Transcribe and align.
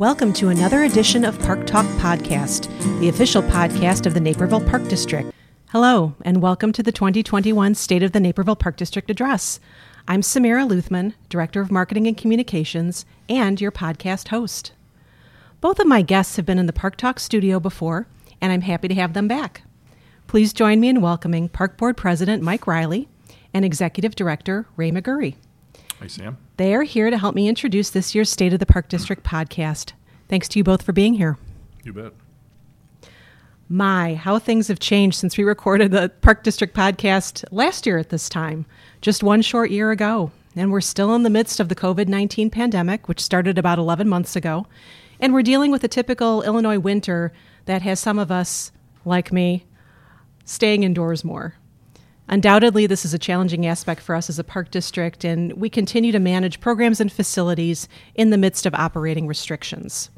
Welcome 0.00 0.32
to 0.32 0.48
another 0.48 0.84
edition 0.84 1.26
of 1.26 1.38
Park 1.40 1.66
Talk 1.66 1.84
Podcast, 1.98 2.70
the 3.00 3.10
official 3.10 3.42
podcast 3.42 4.06
of 4.06 4.14
the 4.14 4.20
Naperville 4.20 4.62
Park 4.62 4.88
District. 4.88 5.30
Hello, 5.72 6.14
and 6.22 6.40
welcome 6.40 6.72
to 6.72 6.82
the 6.82 6.90
2021 6.90 7.74
State 7.74 8.02
of 8.02 8.12
the 8.12 8.18
Naperville 8.18 8.56
Park 8.56 8.78
District 8.78 9.10
Address. 9.10 9.60
I'm 10.08 10.22
Samira 10.22 10.66
Luthman, 10.66 11.12
Director 11.28 11.60
of 11.60 11.70
Marketing 11.70 12.06
and 12.06 12.16
Communications, 12.16 13.04
and 13.28 13.60
your 13.60 13.70
podcast 13.70 14.28
host. 14.28 14.72
Both 15.60 15.78
of 15.78 15.86
my 15.86 16.00
guests 16.00 16.36
have 16.36 16.46
been 16.46 16.58
in 16.58 16.64
the 16.64 16.72
Park 16.72 16.96
Talk 16.96 17.20
studio 17.20 17.60
before, 17.60 18.06
and 18.40 18.54
I'm 18.54 18.62
happy 18.62 18.88
to 18.88 18.94
have 18.94 19.12
them 19.12 19.28
back. 19.28 19.64
Please 20.28 20.54
join 20.54 20.80
me 20.80 20.88
in 20.88 21.02
welcoming 21.02 21.50
Park 21.50 21.76
Board 21.76 21.98
President 21.98 22.42
Mike 22.42 22.66
Riley 22.66 23.06
and 23.52 23.66
Executive 23.66 24.14
Director 24.16 24.66
Ray 24.76 24.92
McGurry. 24.92 25.34
Hi, 26.00 26.06
Sam. 26.06 26.38
They 26.56 26.74
are 26.74 26.82
here 26.82 27.10
to 27.10 27.18
help 27.18 27.34
me 27.34 27.46
introduce 27.46 27.90
this 27.90 28.14
year's 28.14 28.30
State 28.30 28.54
of 28.54 28.58
the 28.58 28.64
Park 28.64 28.88
District 28.88 29.22
podcast. 29.22 29.92
Thanks 30.30 30.48
to 30.48 30.58
you 30.58 30.64
both 30.64 30.80
for 30.80 30.92
being 30.92 31.12
here. 31.12 31.36
You 31.84 31.92
bet. 31.92 32.14
My, 33.68 34.14
how 34.14 34.38
things 34.38 34.68
have 34.68 34.80
changed 34.80 35.18
since 35.18 35.36
we 35.36 35.44
recorded 35.44 35.90
the 35.90 36.08
Park 36.22 36.42
District 36.42 36.74
podcast 36.74 37.44
last 37.50 37.84
year 37.84 37.98
at 37.98 38.08
this 38.08 38.30
time, 38.30 38.64
just 39.02 39.22
one 39.22 39.42
short 39.42 39.70
year 39.70 39.90
ago. 39.90 40.32
And 40.56 40.72
we're 40.72 40.80
still 40.80 41.14
in 41.14 41.22
the 41.22 41.28
midst 41.28 41.60
of 41.60 41.68
the 41.68 41.74
COVID 41.74 42.08
19 42.08 42.48
pandemic, 42.48 43.06
which 43.06 43.20
started 43.20 43.58
about 43.58 43.78
11 43.78 44.08
months 44.08 44.34
ago. 44.34 44.66
And 45.20 45.34
we're 45.34 45.42
dealing 45.42 45.70
with 45.70 45.84
a 45.84 45.88
typical 45.88 46.42
Illinois 46.44 46.78
winter 46.78 47.30
that 47.66 47.82
has 47.82 48.00
some 48.00 48.18
of 48.18 48.30
us, 48.30 48.72
like 49.04 49.32
me, 49.32 49.66
staying 50.46 50.82
indoors 50.82 51.24
more. 51.24 51.56
Undoubtedly, 52.32 52.86
this 52.86 53.04
is 53.04 53.12
a 53.12 53.18
challenging 53.18 53.66
aspect 53.66 54.00
for 54.00 54.14
us 54.14 54.30
as 54.30 54.38
a 54.38 54.44
park 54.44 54.70
district, 54.70 55.24
and 55.24 55.52
we 55.54 55.68
continue 55.68 56.12
to 56.12 56.20
manage 56.20 56.60
programs 56.60 57.00
and 57.00 57.10
facilities 57.10 57.88
in 58.14 58.30
the 58.30 58.38
midst 58.38 58.66
of 58.66 58.74
operating 58.76 59.26
restrictions. 59.26 60.10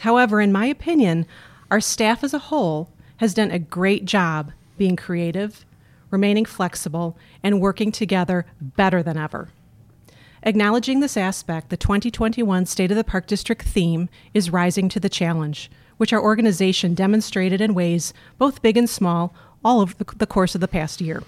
However, 0.00 0.42
in 0.42 0.52
my 0.52 0.66
opinion, 0.66 1.26
our 1.70 1.80
staff 1.80 2.22
as 2.22 2.34
a 2.34 2.38
whole 2.38 2.90
has 3.16 3.32
done 3.32 3.50
a 3.50 3.58
great 3.58 4.04
job 4.04 4.52
being 4.76 4.94
creative, 4.94 5.64
remaining 6.10 6.44
flexible, 6.44 7.16
and 7.42 7.62
working 7.62 7.92
together 7.92 8.44
better 8.60 9.02
than 9.02 9.16
ever. 9.16 9.48
Acknowledging 10.42 11.00
this 11.00 11.16
aspect, 11.16 11.70
the 11.70 11.78
2021 11.78 12.66
State 12.66 12.90
of 12.90 12.96
the 12.98 13.02
Park 13.02 13.26
District 13.26 13.62
theme 13.62 14.10
is 14.34 14.50
Rising 14.50 14.90
to 14.90 15.00
the 15.00 15.08
Challenge, 15.08 15.70
which 15.96 16.12
our 16.12 16.22
organization 16.22 16.92
demonstrated 16.92 17.62
in 17.62 17.72
ways 17.72 18.12
both 18.36 18.60
big 18.60 18.76
and 18.76 18.88
small 18.88 19.34
all 19.64 19.80
over 19.80 19.94
the 20.04 20.26
course 20.26 20.54
of 20.54 20.60
the 20.60 20.68
past 20.68 21.00
year. 21.00 21.22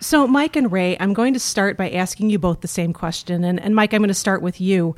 So, 0.00 0.26
Mike 0.26 0.56
and 0.56 0.70
Ray, 0.70 0.96
I'm 1.00 1.12
going 1.12 1.34
to 1.34 1.40
start 1.40 1.76
by 1.76 1.90
asking 1.90 2.30
you 2.30 2.38
both 2.38 2.60
the 2.60 2.68
same 2.68 2.92
question. 2.92 3.44
And, 3.44 3.60
and 3.60 3.74
Mike, 3.74 3.92
I'm 3.92 4.00
going 4.00 4.08
to 4.08 4.14
start 4.14 4.42
with 4.42 4.60
you. 4.60 4.94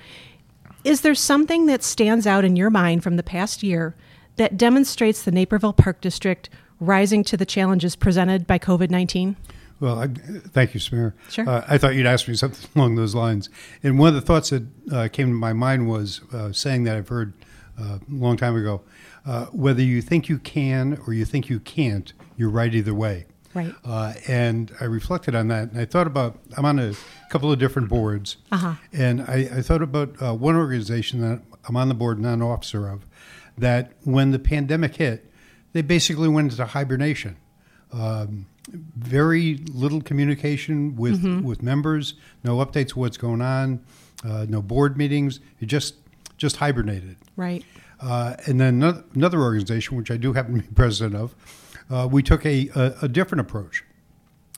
Is 0.84 1.01
there 1.01 1.15
something 1.15 1.67
that 1.67 1.83
stands 1.83 2.27
out 2.27 2.45
in 2.45 2.57
your 2.57 2.70
mind 2.70 3.03
from 3.03 3.17
the 3.17 3.23
past 3.23 3.62
year 3.62 3.95
that 4.37 4.57
demonstrates 4.57 5.23
the 5.23 5.31
Naperville 5.31 5.73
Park 5.73 6.01
District 6.01 6.48
rising 6.81 7.25
to 7.25 7.37
the 7.37 7.47
challenges 7.47 7.97
presented 7.97 8.47
by 8.47 8.59
COVID 8.59 8.91
19? 8.91 9.37
Well, 9.81 9.98
I, 9.98 10.09
thank 10.09 10.75
you, 10.75 10.81
Samir. 10.81 11.14
Sure. 11.31 11.48
Uh, 11.48 11.64
I 11.67 11.79
thought 11.79 11.95
you'd 11.95 12.07
ask 12.07 12.29
me 12.29 12.35
something 12.35 12.69
along 12.77 12.97
those 12.97 13.14
lines. 13.14 13.48
And 13.83 13.98
one 13.98 14.09
of 14.09 14.14
the 14.14 14.20
thoughts 14.20 14.51
that 14.51 14.67
uh, 14.92 15.09
came 15.11 15.29
to 15.29 15.35
my 15.35 15.55
mind 15.55 15.89
was 15.89 16.20
uh, 16.33 16.53
saying 16.53 16.85
that 16.85 16.97
I've 16.97 17.09
heard 17.09 17.33
uh, 17.81 17.98
a 17.98 18.01
long 18.09 18.37
time 18.37 18.57
ago 18.57 18.83
uh, 19.25 19.47
whether 19.47 19.83
you 19.83 20.03
think 20.03 20.29
you 20.29 20.39
can 20.39 20.98
or 21.07 21.12
you 21.12 21.25
think 21.25 21.48
you 21.48 21.61
can't, 21.61 22.12
you're 22.37 22.51
right 22.51 22.75
either 22.75 22.95
way. 22.95 23.27
Right. 23.55 23.75
Uh, 23.84 24.12
and 24.29 24.70
I 24.81 24.84
reflected 24.84 25.34
on 25.34 25.48
that, 25.48 25.70
and 25.73 25.81
I 25.81 25.84
thought 25.84 26.06
about 26.06 26.39
I'm 26.56 26.65
on 26.65 26.79
a 26.79 26.93
couple 27.31 27.51
of 27.51 27.59
different 27.59 27.89
boards, 27.89 28.37
Uh-huh. 28.53 28.75
and 28.92 29.23
I, 29.23 29.48
I 29.57 29.62
thought 29.62 29.83
about 29.83 30.15
uh, 30.23 30.34
one 30.34 30.55
organization 30.57 31.20
that 31.23 31.42
I'm 31.69 31.77
on 31.77 31.89
the 31.89 31.95
board, 31.95 32.17
and 32.19 32.27
an 32.27 32.42
officer 32.42 32.89
of, 32.89 33.05
that 33.59 33.92
when 34.05 34.31
the 34.31 34.39
pandemic 34.39 34.97
hit, 34.97 35.31
they 35.73 35.83
basically 35.83 36.29
went 36.29 36.53
into 36.53 36.65
hibernation. 36.65 37.37
Um, 37.92 38.47
very 38.97 39.57
little 39.73 40.01
communication 40.01 40.95
with 40.95 41.24
with 41.42 41.61
members, 41.63 42.14
no 42.45 42.58
updates 42.58 42.92
of 42.92 42.98
what's 42.98 43.17
going 43.17 43.42
on, 43.42 43.80
uh, 44.24 44.47
no 44.48 44.63
board 44.63 44.97
meetings. 44.97 45.41
It 45.61 45.67
just 45.67 45.97
just 46.36 46.57
hibernated. 46.58 47.17
Right. 47.36 47.64
Uh, 48.01 48.36
and 48.47 48.61
then 48.61 48.83
ano- 48.83 49.03
another 49.14 49.41
organization, 49.41 49.97
which 49.97 50.11
I 50.11 50.17
do 50.17 50.33
happen 50.35 50.55
to 50.55 50.61
be 50.63 50.67
president 50.74 51.17
of, 51.17 51.35
uh, 51.90 52.08
we 52.11 52.23
took 52.23 52.46
a, 52.46 52.68
a, 52.74 52.95
a 53.02 53.08
different 53.08 53.40
approach. 53.40 53.84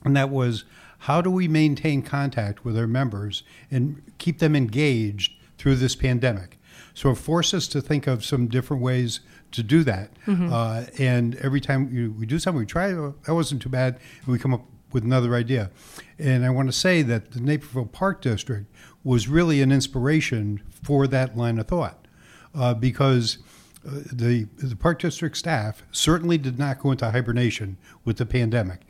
And 0.05 0.17
that 0.17 0.31
was 0.31 0.65
how 1.01 1.21
do 1.21 1.31
we 1.31 1.49
maintain 1.49 2.03
contact 2.03 2.65
with 2.65 2.79
our 2.79 2.87
members 2.87 3.43
and 3.71 4.03
keep 4.19 4.39
them 4.39 4.55
engaged 4.55 5.33
through 5.59 5.77
this 5.77 5.97
pandemic? 5.97 6.59
So 6.95 7.11
it 7.11 7.17
forced 7.17 7.55
us 7.55 7.67
to 7.69 7.81
think 7.81 8.07
of 8.07 8.25
some 8.25 8.47
different 8.49 8.83
ways 8.83 9.21
to 9.53 9.63
do 9.63 9.83
that. 9.85 10.11
Uh, 10.53 10.85
and 10.99 11.37
every 11.37 11.61
time 11.61 11.93
we, 11.93 12.09
we 12.09 12.27
do 12.27 12.39
something, 12.39 12.61
we 12.61 12.67
try, 12.67 12.93
oh, 12.93 13.15
that 13.27 13.35
wasn't 13.35 13.63
too 13.63 13.69
bad, 13.69 13.99
and 14.25 14.29
we 14.29 14.39
come 14.39 14.55
up 14.55 14.65
with 14.93 15.05
another 15.05 15.35
idea. 15.35 15.71
And 16.19 16.45
I 16.45 16.51
want 16.51 16.69
to 16.69 16.73
say 16.73 17.03
that 17.03 17.33
the 17.33 17.41
Naperville 17.41 17.87
Park 17.87 18.21
District 18.21 18.67
was 19.03 19.27
really 19.29 19.63
an 19.63 19.73
inspiration 19.73 20.63
for 20.71 21.07
that 21.09 21.37
line 21.37 21.59
of 21.59 21.67
thought 21.67 22.07
uh, 22.55 22.75
because 22.75 23.39
the 23.85 24.47
the 24.59 24.77
park 24.77 25.01
district 25.01 25.37
staff 25.37 25.83
certainly 25.91 26.39
did 26.39 26.59
not 26.59 26.79
go 26.79 26.93
into 26.93 27.11
hibernation 27.11 27.77
with 28.05 28.17
the 28.19 28.27
pandemic, 28.27 28.83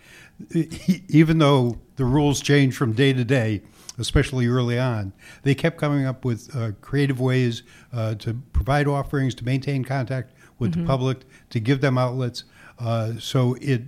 even 1.08 1.38
though 1.38 1.78
the 1.96 2.04
rules 2.04 2.40
changed 2.40 2.76
from 2.76 2.92
day 2.92 3.12
to 3.12 3.24
day. 3.24 3.62
Especially 3.98 4.46
early 4.46 4.78
on, 4.78 5.12
they 5.42 5.54
kept 5.54 5.76
coming 5.76 6.06
up 6.06 6.24
with 6.24 6.54
uh, 6.56 6.72
creative 6.80 7.20
ways 7.20 7.62
uh, 7.92 8.14
to 8.14 8.32
provide 8.54 8.88
offerings, 8.88 9.34
to 9.34 9.44
maintain 9.44 9.84
contact 9.84 10.32
with 10.58 10.72
the 10.72 10.84
public, 10.86 11.18
to 11.50 11.60
give 11.60 11.82
them 11.82 11.98
outlets. 11.98 12.44
Uh, 12.78 13.12
so 13.18 13.54
it 13.60 13.82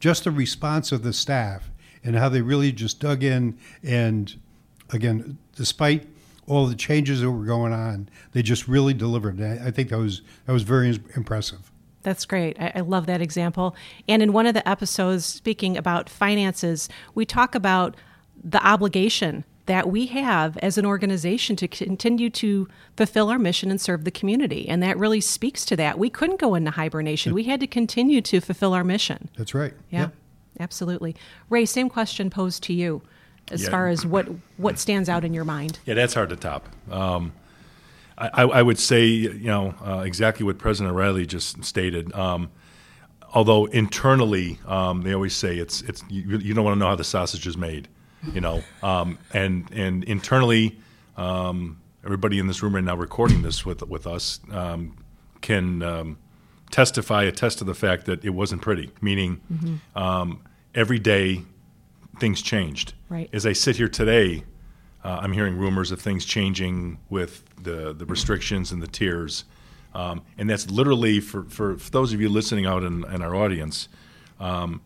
just 0.00 0.24
the 0.24 0.30
response 0.30 0.92
of 0.92 1.02
the 1.02 1.12
staff 1.12 1.70
and 2.02 2.16
how 2.16 2.30
they 2.30 2.40
really 2.40 2.72
just 2.72 3.00
dug 3.00 3.22
in 3.22 3.58
and 3.82 4.40
again, 4.92 5.38
despite 5.54 6.06
all 6.50 6.66
the 6.66 6.74
changes 6.74 7.20
that 7.20 7.30
were 7.30 7.44
going 7.44 7.72
on, 7.72 8.08
they 8.32 8.42
just 8.42 8.66
really 8.66 8.92
delivered. 8.92 9.40
I 9.40 9.68
I 9.68 9.70
think 9.70 9.88
that 9.90 9.98
was 9.98 10.22
that 10.46 10.52
was 10.52 10.64
very 10.64 10.98
impressive. 11.14 11.70
That's 12.02 12.24
great. 12.24 12.58
I, 12.58 12.72
I 12.76 12.80
love 12.80 13.06
that 13.06 13.20
example. 13.20 13.76
And 14.08 14.22
in 14.22 14.32
one 14.32 14.46
of 14.46 14.54
the 14.54 14.68
episodes, 14.68 15.24
speaking 15.24 15.76
about 15.76 16.08
finances, 16.08 16.88
we 17.14 17.24
talk 17.24 17.54
about 17.54 17.96
the 18.42 18.66
obligation 18.66 19.44
that 19.66 19.88
we 19.88 20.06
have 20.06 20.56
as 20.58 20.76
an 20.78 20.86
organization 20.86 21.54
to 21.54 21.68
continue 21.68 22.30
to 22.30 22.66
fulfill 22.96 23.28
our 23.28 23.38
mission 23.38 23.70
and 23.70 23.80
serve 23.80 24.02
the 24.04 24.10
community. 24.10 24.68
And 24.68 24.82
that 24.82 24.98
really 24.98 25.20
speaks 25.20 25.64
to 25.66 25.76
that. 25.76 25.98
We 25.98 26.10
couldn't 26.10 26.40
go 26.40 26.56
into 26.56 26.72
hibernation, 26.72 27.34
we 27.34 27.44
had 27.44 27.60
to 27.60 27.68
continue 27.68 28.20
to 28.22 28.40
fulfill 28.40 28.74
our 28.74 28.82
mission. 28.82 29.28
That's 29.36 29.54
right. 29.54 29.74
Yeah, 29.90 30.08
absolutely. 30.58 31.14
Ray, 31.48 31.66
same 31.66 31.88
question 31.88 32.30
posed 32.30 32.64
to 32.64 32.72
you 32.72 33.02
as 33.50 33.62
Yeah. 33.62 33.70
far 33.70 33.88
as 33.88 34.04
what, 34.06 34.28
what 34.56 34.78
stands 34.78 35.08
out 35.08 35.24
in 35.24 35.32
your 35.34 35.44
mind. 35.44 35.78
Yeah, 35.86 35.94
that's 35.94 36.14
hard 36.14 36.28
to 36.30 36.36
top. 36.36 36.68
Um, 36.90 37.32
I, 38.18 38.42
I 38.42 38.62
would 38.62 38.78
say, 38.78 39.06
you 39.06 39.46
know, 39.46 39.74
uh, 39.84 40.00
exactly 40.00 40.44
what 40.44 40.58
President 40.58 40.94
Riley 40.94 41.24
just 41.24 41.64
stated. 41.64 42.12
Um, 42.12 42.50
although 43.32 43.64
internally, 43.66 44.58
um, 44.66 45.02
they 45.02 45.14
always 45.14 45.34
say 45.34 45.56
it's 45.56 45.80
it's 45.82 46.04
you, 46.10 46.36
you 46.38 46.52
don't 46.52 46.64
want 46.64 46.74
to 46.74 46.78
know 46.78 46.88
how 46.88 46.96
the 46.96 47.04
sausage 47.04 47.46
is 47.46 47.56
made, 47.56 47.88
you 48.34 48.42
know, 48.42 48.62
um, 48.82 49.18
and 49.32 49.70
and 49.72 50.04
internally, 50.04 50.78
um, 51.16 51.80
everybody 52.04 52.38
in 52.38 52.46
this 52.46 52.62
room 52.62 52.74
right 52.74 52.84
now 52.84 52.94
recording 52.94 53.40
this 53.40 53.64
with 53.64 53.82
with 53.88 54.06
us 54.06 54.40
um, 54.52 54.98
can 55.40 55.82
um, 55.82 56.18
testify, 56.70 57.22
attest 57.22 57.56
to 57.58 57.64
the 57.64 57.74
fact 57.74 58.04
that 58.04 58.22
it 58.22 58.30
wasn't 58.30 58.60
pretty. 58.60 58.90
Meaning, 59.00 59.40
um, 59.96 60.42
every 60.74 60.98
day 60.98 61.42
things 62.20 62.42
changed. 62.42 62.94
Right. 63.08 63.28
As 63.32 63.46
I 63.46 63.52
sit 63.52 63.76
here 63.76 63.88
today, 63.88 64.44
uh, 65.02 65.20
I'm 65.22 65.32
hearing 65.32 65.56
rumors 65.56 65.90
of 65.90 66.00
things 66.00 66.24
changing 66.24 66.98
with 67.08 67.42
the, 67.62 67.94
the 67.94 68.04
restrictions 68.04 68.70
and 68.70 68.82
the 68.82 68.86
tiers. 68.86 69.44
Um, 69.94 70.22
and 70.38 70.48
that's 70.48 70.70
literally 70.70 71.20
for, 71.20 71.44
for, 71.44 71.76
for 71.78 71.90
those 71.90 72.12
of 72.12 72.20
you 72.20 72.28
listening 72.28 72.66
out 72.66 72.84
in, 72.84 73.04
in 73.12 73.22
our 73.22 73.34
audience, 73.34 73.88
um, 74.38 74.82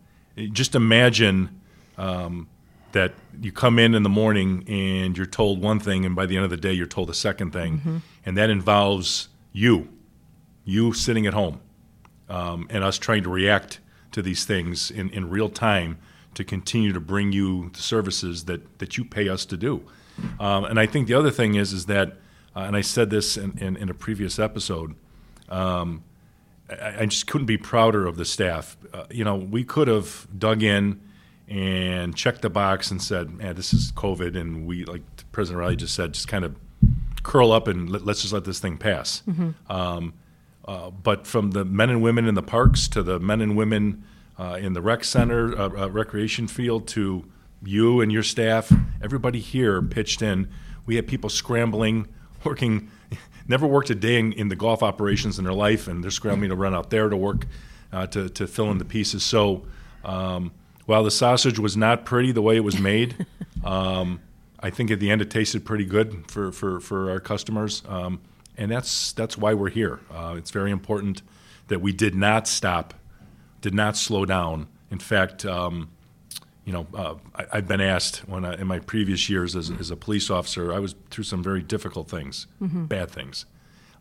just 0.51 0.73
imagine 0.73 1.61
um, 1.97 2.47
that 2.93 3.13
you 3.41 3.51
come 3.51 3.77
in 3.77 3.93
in 3.93 4.03
the 4.03 4.09
morning 4.09 4.63
and 4.67 5.17
you're 5.17 5.25
told 5.27 5.61
one 5.61 5.79
thing, 5.79 6.05
and 6.05 6.15
by 6.15 6.25
the 6.25 6.35
end 6.35 6.45
of 6.45 6.49
the 6.49 6.57
day, 6.57 6.71
you're 6.71 6.87
told 6.87 7.09
a 7.09 7.13
second 7.13 7.51
thing. 7.51 8.01
And 8.25 8.37
that 8.37 8.49
involves 8.49 9.27
you, 9.51 9.89
you 10.63 10.93
sitting 10.93 11.27
at 11.27 11.33
home 11.33 11.59
um, 12.29 12.67
and 12.69 12.83
us 12.83 12.97
trying 12.97 13.23
to 13.23 13.29
react 13.29 13.79
to 14.13 14.21
these 14.21 14.45
things 14.45 14.89
in, 14.89 15.09
in 15.09 15.29
real 15.29 15.49
time 15.49 15.97
to 16.35 16.43
continue 16.43 16.93
to 16.93 16.99
bring 16.99 17.31
you 17.31 17.69
the 17.73 17.81
services 17.81 18.45
that, 18.45 18.79
that 18.79 18.97
you 18.97 19.03
pay 19.03 19.27
us 19.27 19.45
to 19.45 19.57
do. 19.57 19.83
Um, 20.39 20.65
and 20.65 20.79
I 20.79 20.85
think 20.85 21.07
the 21.07 21.13
other 21.13 21.31
thing 21.31 21.55
is 21.55 21.73
is 21.73 21.87
that, 21.87 22.13
uh, 22.55 22.61
and 22.61 22.75
I 22.75 22.81
said 22.81 23.09
this 23.09 23.35
in, 23.35 23.57
in, 23.57 23.75
in 23.75 23.89
a 23.89 23.93
previous 23.93 24.39
episode, 24.39 24.95
um, 25.49 26.03
I, 26.69 27.01
I 27.01 27.05
just 27.05 27.27
couldn't 27.27 27.47
be 27.47 27.57
prouder 27.57 28.05
of 28.05 28.15
the 28.15 28.25
staff. 28.25 28.77
Uh, 28.93 29.05
you 29.09 29.23
know, 29.23 29.35
we 29.35 29.63
could 29.63 29.87
have 29.87 30.27
dug 30.37 30.63
in 30.63 31.01
and 31.47 32.15
checked 32.15 32.41
the 32.41 32.49
box 32.49 32.89
and 32.91 33.01
said, 33.01 33.31
"Man, 33.31 33.55
this 33.55 33.73
is 33.73 33.91
COVID," 33.91 34.35
and 34.35 34.65
we, 34.65 34.85
like 34.85 35.03
President 35.31 35.59
Riley 35.59 35.75
just 35.75 35.93
said, 35.93 36.13
just 36.13 36.27
kind 36.27 36.43
of 36.45 36.55
curl 37.23 37.51
up 37.51 37.67
and 37.67 37.89
let, 37.89 38.07
us 38.07 38.21
just 38.21 38.33
let 38.33 38.45
this 38.45 38.59
thing 38.59 38.77
pass. 38.77 39.21
Um, 39.69 40.13
uh, 40.67 40.89
but 40.89 41.27
from 41.27 41.51
the 41.51 41.65
men 41.65 41.89
and 41.89 42.01
women 42.01 42.25
in 42.27 42.35
the 42.35 42.41
parks 42.41 42.87
to 42.89 43.03
the 43.03 43.19
men 43.19 43.41
and 43.41 43.55
women 43.55 44.03
uh, 44.37 44.57
in 44.61 44.73
the 44.73 44.81
rec 44.81 45.03
center, 45.03 45.57
uh, 45.57 45.69
uh, 45.69 45.89
recreation 45.89 46.47
field, 46.47 46.87
to 46.89 47.25
you 47.63 48.01
and 48.01 48.11
your 48.11 48.23
staff, 48.23 48.71
everybody 49.01 49.39
here 49.39 49.81
pitched 49.81 50.21
in. 50.21 50.49
We 50.85 50.95
had 50.95 51.07
people 51.07 51.29
scrambling, 51.29 52.07
working, 52.43 52.91
never 53.47 53.65
worked 53.65 53.89
a 53.89 53.95
day 53.95 54.19
in, 54.19 54.33
in 54.33 54.49
the 54.49 54.55
golf 54.55 54.83
operations 54.83 55.39
in 55.39 55.45
their 55.45 55.53
life, 55.53 55.87
and 55.87 56.03
they're 56.03 56.11
scrambling 56.11 56.49
to 56.49 56.55
run 56.55 56.75
out 56.75 56.89
there 56.89 57.09
to 57.09 57.17
work 57.17 57.45
uh, 57.91 58.07
to, 58.07 58.29
to 58.29 58.47
fill 58.47 58.71
in 58.71 58.77
the 58.77 58.85
pieces. 58.85 59.23
So 59.23 59.65
um, 60.03 60.51
while 60.85 61.03
the 61.03 61.11
sausage 61.11 61.59
was 61.59 61.75
not 61.75 62.05
pretty 62.05 62.31
the 62.31 62.41
way 62.41 62.57
it 62.57 62.63
was 62.63 62.79
made, 62.79 63.25
um, 63.63 64.19
I 64.59 64.69
think 64.69 64.91
at 64.91 64.99
the 64.99 65.09
end 65.09 65.21
it 65.21 65.29
tasted 65.29 65.65
pretty 65.65 65.85
good 65.85 66.29
for, 66.29 66.51
for, 66.51 66.79
for 66.79 67.09
our 67.09 67.19
customers. 67.19 67.83
Um, 67.87 68.21
and 68.57 68.71
that's, 68.71 69.11
that's 69.13 69.37
why 69.37 69.53
we're 69.53 69.69
here. 69.69 69.99
Uh, 70.11 70.35
it's 70.37 70.51
very 70.51 70.71
important 70.71 71.21
that 71.67 71.81
we 71.81 71.91
did 71.91 72.15
not 72.15 72.47
stop, 72.47 72.93
did 73.65 73.73
not 73.73 73.97
slow 73.97 74.25
down. 74.25 74.67
In 74.91 74.99
fact, 74.99 75.43
um, 75.43 75.89
you 76.65 76.71
know, 76.71 76.85
uh, 76.93 77.15
I, 77.33 77.55
have 77.55 77.67
been 77.67 77.81
asked 77.81 78.17
when 78.27 78.45
I, 78.45 78.53
in 78.61 78.67
my 78.67 78.77
previous 78.77 79.27
years 79.27 79.55
as, 79.55 79.71
as, 79.71 79.89
a 79.89 79.95
police 79.95 80.29
officer, 80.29 80.71
I 80.71 80.77
was 80.77 80.93
through 81.09 81.23
some 81.23 81.41
very 81.41 81.63
difficult 81.63 82.07
things, 82.07 82.45
mm-hmm. 82.61 82.85
bad 82.85 83.09
things. 83.09 83.47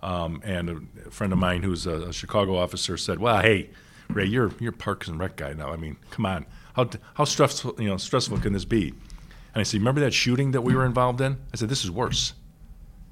Um, 0.03 0.43
and 0.45 0.87
a 1.07 1.11
friend 1.11 1.33
of 1.33 1.39
mine 1.39 1.63
who's 1.63 1.87
a, 1.87 2.09
a, 2.09 2.13
Chicago 2.13 2.59
officer 2.59 2.99
said, 2.99 3.21
"Well, 3.21 3.41
hey, 3.41 3.71
Ray, 4.11 4.27
you're 4.27 4.53
you're 4.61 4.71
Parks 4.71 5.09
and 5.09 5.19
Rec 5.19 5.37
guy 5.37 5.55
now. 5.55 5.73
I 5.73 5.77
mean, 5.77 5.97
come 6.11 6.27
on, 6.27 6.45
how 6.75 6.91
how 7.15 7.25
stressful 7.25 7.77
you 7.79 7.89
know 7.89 7.97
stressful 7.97 8.37
can 8.41 8.53
this 8.53 8.67
be?" 8.67 8.89
And 8.89 9.61
I 9.61 9.63
said, 9.63 9.81
"Remember 9.81 10.03
that 10.03 10.13
shooting 10.13 10.51
that 10.51 10.61
we 10.61 10.75
were 10.75 10.85
involved 10.85 11.23
in?" 11.23 11.39
I 11.55 11.57
said, 11.57 11.71
"This 11.71 11.85
is 11.85 11.91
worse." 11.91 12.35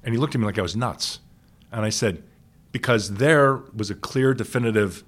And 0.03 0.13
he 0.13 0.19
looked 0.19 0.35
at 0.35 0.39
me 0.39 0.45
like 0.45 0.59
I 0.59 0.61
was 0.61 0.75
nuts. 0.75 1.17
And 1.71 1.83
I 1.83 1.89
said, 1.89 2.21
"Because 2.71 3.15
there 3.15 3.55
was 3.75 3.89
a 3.89 3.95
clear, 3.95 4.35
definitive, 4.35 5.03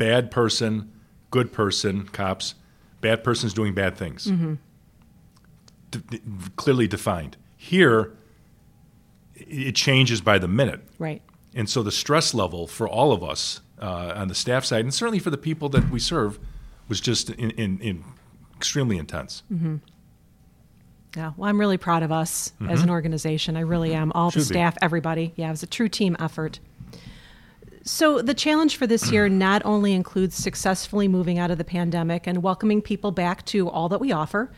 bad 0.00 0.30
person, 0.30 0.90
good 1.30 1.52
person, 1.52 2.08
cops." 2.08 2.56
Bad 3.00 3.24
person's 3.24 3.54
doing 3.54 3.72
bad 3.72 3.96
things. 3.96 4.26
Mm-hmm. 4.26 4.54
D- 5.90 6.20
clearly 6.56 6.86
defined. 6.86 7.38
Here, 7.56 8.12
it 9.34 9.74
changes 9.74 10.20
by 10.20 10.38
the 10.38 10.48
minute. 10.48 10.82
Right. 10.98 11.22
And 11.54 11.66
so 11.66 11.82
the 11.82 11.90
stress 11.92 12.34
level 12.34 12.66
for 12.66 12.86
all 12.86 13.12
of 13.12 13.24
us 13.24 13.62
uh, 13.80 14.12
on 14.14 14.28
the 14.28 14.34
staff 14.34 14.66
side, 14.66 14.84
and 14.84 14.92
certainly 14.92 15.18
for 15.18 15.30
the 15.30 15.38
people 15.38 15.70
that 15.70 15.90
we 15.90 15.98
serve, 15.98 16.38
was 16.88 17.00
just 17.00 17.30
in, 17.30 17.50
in, 17.52 17.80
in 17.80 18.04
extremely 18.54 18.98
intense. 18.98 19.42
Mm-hmm. 19.50 19.76
Yeah, 21.16 21.32
well, 21.36 21.48
I'm 21.48 21.58
really 21.58 21.78
proud 21.78 22.02
of 22.02 22.12
us 22.12 22.52
mm-hmm. 22.60 22.70
as 22.70 22.82
an 22.82 22.90
organization. 22.90 23.56
I 23.56 23.60
really 23.60 23.94
am. 23.94 24.12
All 24.12 24.30
Should 24.30 24.42
the 24.42 24.44
staff, 24.44 24.74
be. 24.74 24.78
everybody. 24.82 25.32
Yeah, 25.36 25.48
it 25.48 25.52
was 25.52 25.62
a 25.62 25.66
true 25.66 25.88
team 25.88 26.16
effort. 26.20 26.60
So, 27.82 28.20
the 28.20 28.34
challenge 28.34 28.76
for 28.76 28.86
this 28.86 29.10
year 29.10 29.28
not 29.28 29.62
only 29.64 29.92
includes 29.92 30.36
successfully 30.36 31.08
moving 31.08 31.38
out 31.38 31.50
of 31.50 31.58
the 31.58 31.64
pandemic 31.64 32.26
and 32.26 32.42
welcoming 32.42 32.82
people 32.82 33.10
back 33.10 33.44
to 33.46 33.68
all 33.68 33.88
that 33.88 34.00
we 34.00 34.12
offer, 34.12 34.52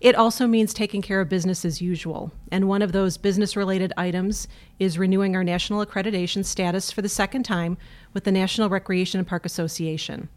it 0.00 0.14
also 0.14 0.46
means 0.46 0.72
taking 0.72 1.02
care 1.02 1.20
of 1.20 1.28
business 1.28 1.64
as 1.64 1.82
usual. 1.82 2.30
And 2.52 2.68
one 2.68 2.82
of 2.82 2.92
those 2.92 3.16
business 3.16 3.56
related 3.56 3.92
items 3.96 4.46
is 4.78 4.96
renewing 4.96 5.34
our 5.34 5.42
national 5.42 5.84
accreditation 5.84 6.44
status 6.44 6.92
for 6.92 7.02
the 7.02 7.08
second 7.08 7.42
time 7.42 7.76
with 8.12 8.24
the 8.24 8.30
National 8.30 8.68
Recreation 8.68 9.18
and 9.18 9.26
Park 9.26 9.44
Association. 9.44 10.28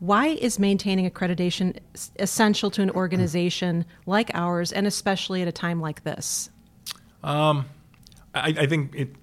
Why 0.00 0.28
is 0.28 0.58
maintaining 0.58 1.08
accreditation 1.08 1.78
essential 2.18 2.70
to 2.72 2.82
an 2.82 2.90
organization 2.90 3.84
like 4.06 4.30
ours, 4.34 4.72
and 4.72 4.86
especially 4.86 5.42
at 5.42 5.46
a 5.46 5.52
time 5.52 5.80
like 5.80 6.02
this? 6.02 6.50
Um, 7.22 7.66
I, 8.34 8.54
I 8.58 8.66
think 8.66 8.94
it, 8.94 9.14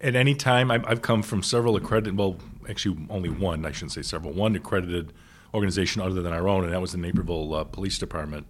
at 0.00 0.16
any 0.16 0.34
time, 0.34 0.70
I've, 0.70 0.84
I've 0.86 1.02
come 1.02 1.22
from 1.22 1.42
several 1.42 1.76
accredited, 1.76 2.16
well, 2.16 2.36
actually 2.68 3.06
only 3.10 3.28
one, 3.28 3.64
I 3.66 3.72
shouldn't 3.72 3.92
say 3.92 4.02
several, 4.02 4.32
one 4.32 4.56
accredited 4.56 5.12
organization 5.52 6.00
other 6.00 6.22
than 6.22 6.32
our 6.32 6.48
own, 6.48 6.64
and 6.64 6.72
that 6.72 6.80
was 6.80 6.92
the 6.92 6.98
Naperville 6.98 7.54
uh, 7.54 7.64
Police 7.64 7.98
Department. 7.98 8.46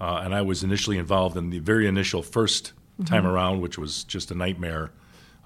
Uh, 0.00 0.20
and 0.24 0.34
I 0.34 0.42
was 0.42 0.62
initially 0.62 0.98
involved 0.98 1.36
in 1.36 1.50
the 1.50 1.58
very 1.58 1.86
initial 1.86 2.22
1st 2.22 2.72
mm-hmm. 2.72 3.04
time 3.04 3.26
around, 3.26 3.60
which 3.60 3.78
was 3.78 4.04
just 4.04 4.30
a 4.30 4.34
nightmare. 4.34 4.92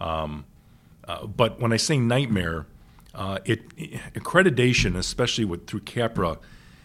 Um, 0.01 0.45
uh, 1.07 1.27
but 1.27 1.61
when 1.61 1.73
I 1.73 1.77
say 1.77 1.99
nightmare, 1.99 2.67
uh, 3.15 3.39
it, 3.45 3.63
it, 3.77 4.01
accreditation, 4.15 4.97
especially 4.97 5.45
with 5.45 5.67
through 5.67 5.81
CAPRA, 5.81 6.39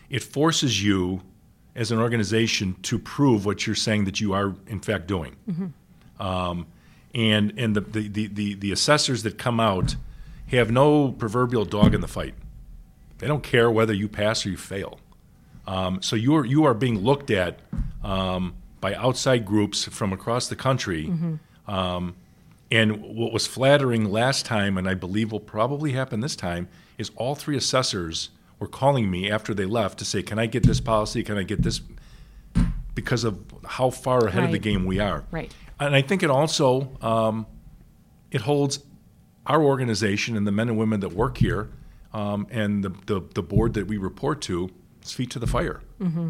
it 0.10 0.24
forces 0.24 0.84
you 0.84 1.22
as 1.76 1.92
an 1.92 2.00
organization 2.00 2.76
to 2.84 2.98
prove 2.98 3.46
what 3.46 3.68
you're 3.68 3.76
saying 3.76 4.06
that 4.06 4.22
you 4.22 4.34
are 4.34 4.56
in 4.68 4.80
fact 4.80 5.08
doing. 5.08 5.36
Mm-hmm. 5.50 6.22
Um, 6.22 6.68
and 7.16 7.54
and 7.58 7.76
the, 7.76 7.82
the, 7.82 8.28
the, 8.28 8.54
the, 8.56 8.72
assessors 8.72 9.24
that 9.24 9.38
come 9.38 9.60
out 9.60 9.96
have 10.48 10.70
no 10.70 11.14
proverbial 11.14 11.66
dog 11.66 11.96
in 11.96 12.02
the 12.02 12.08
fight. 12.08 12.36
They 13.18 13.28
don't 13.28 13.42
care 13.42 13.72
whether 13.72 13.94
you 13.94 14.10
pass 14.10 14.46
or 14.46 14.50
you 14.50 14.58
fail. 14.58 15.00
Um, 15.66 16.02
so 16.02 16.16
you 16.16 16.36
are 16.36 16.46
you 16.46 16.66
are 16.66 16.74
being 16.74 17.00
looked 17.00 17.32
at 17.32 17.60
um, 18.04 18.54
by 18.82 18.94
outside 18.94 19.46
groups 19.46 19.86
from 19.86 20.12
across 20.12 20.50
the 20.50 20.56
country. 20.56 21.08
Mm-hmm. 21.08 21.72
Um, 21.72 22.16
and 22.70 23.02
what 23.02 23.32
was 23.32 23.48
flattering 23.48 24.12
last 24.12 24.46
time, 24.46 24.78
and 24.78 24.90
I 24.90 24.96
believe 24.96 25.32
will 25.32 25.40
probably 25.40 25.94
happen 25.94 26.20
this 26.20 26.36
time, 26.36 26.68
is 26.98 27.12
all 27.16 27.36
three 27.36 27.56
assessors 27.56 28.30
were 28.60 28.68
calling 28.68 29.10
me 29.10 29.30
after 29.32 29.54
they 29.54 29.66
left 29.66 30.00
to 30.00 30.06
say, 30.06 30.22
"Can 30.22 30.38
I 30.38 30.48
get 30.48 30.64
this 30.64 30.82
policy? 30.82 31.24
Can 31.24 31.38
I 31.38 31.44
get 31.44 31.64
this?" 31.64 31.80
Because 32.94 33.24
of 33.24 33.40
how 33.66 33.90
far 33.90 34.28
ahead 34.28 34.40
right. 34.40 34.46
of 34.46 34.52
the 34.52 34.60
game 34.60 34.86
we 34.86 35.00
are. 35.00 35.26
Right 35.32 35.54
and 35.80 35.96
I 35.96 36.02
think 36.02 36.24
it 36.24 36.30
also 36.30 36.98
um, 37.02 37.46
it 38.32 38.42
holds 38.42 38.80
our 39.46 39.64
organization 39.64 40.36
and 40.36 40.48
the 40.48 40.52
men 40.52 40.70
and 40.70 40.78
women 40.78 41.00
that 41.02 41.14
work 41.14 41.38
here 41.38 41.70
um, 42.14 42.48
and 42.50 42.84
the, 42.84 42.90
the, 43.06 43.22
the 43.34 43.44
board 43.44 43.74
that 43.76 43.88
we 43.88 43.98
report 43.98 44.42
to 44.42 44.72
feet 45.04 45.30
to 45.32 45.40
the 45.40 45.48
fire. 45.48 45.82
Mm-hmm. 46.02 46.30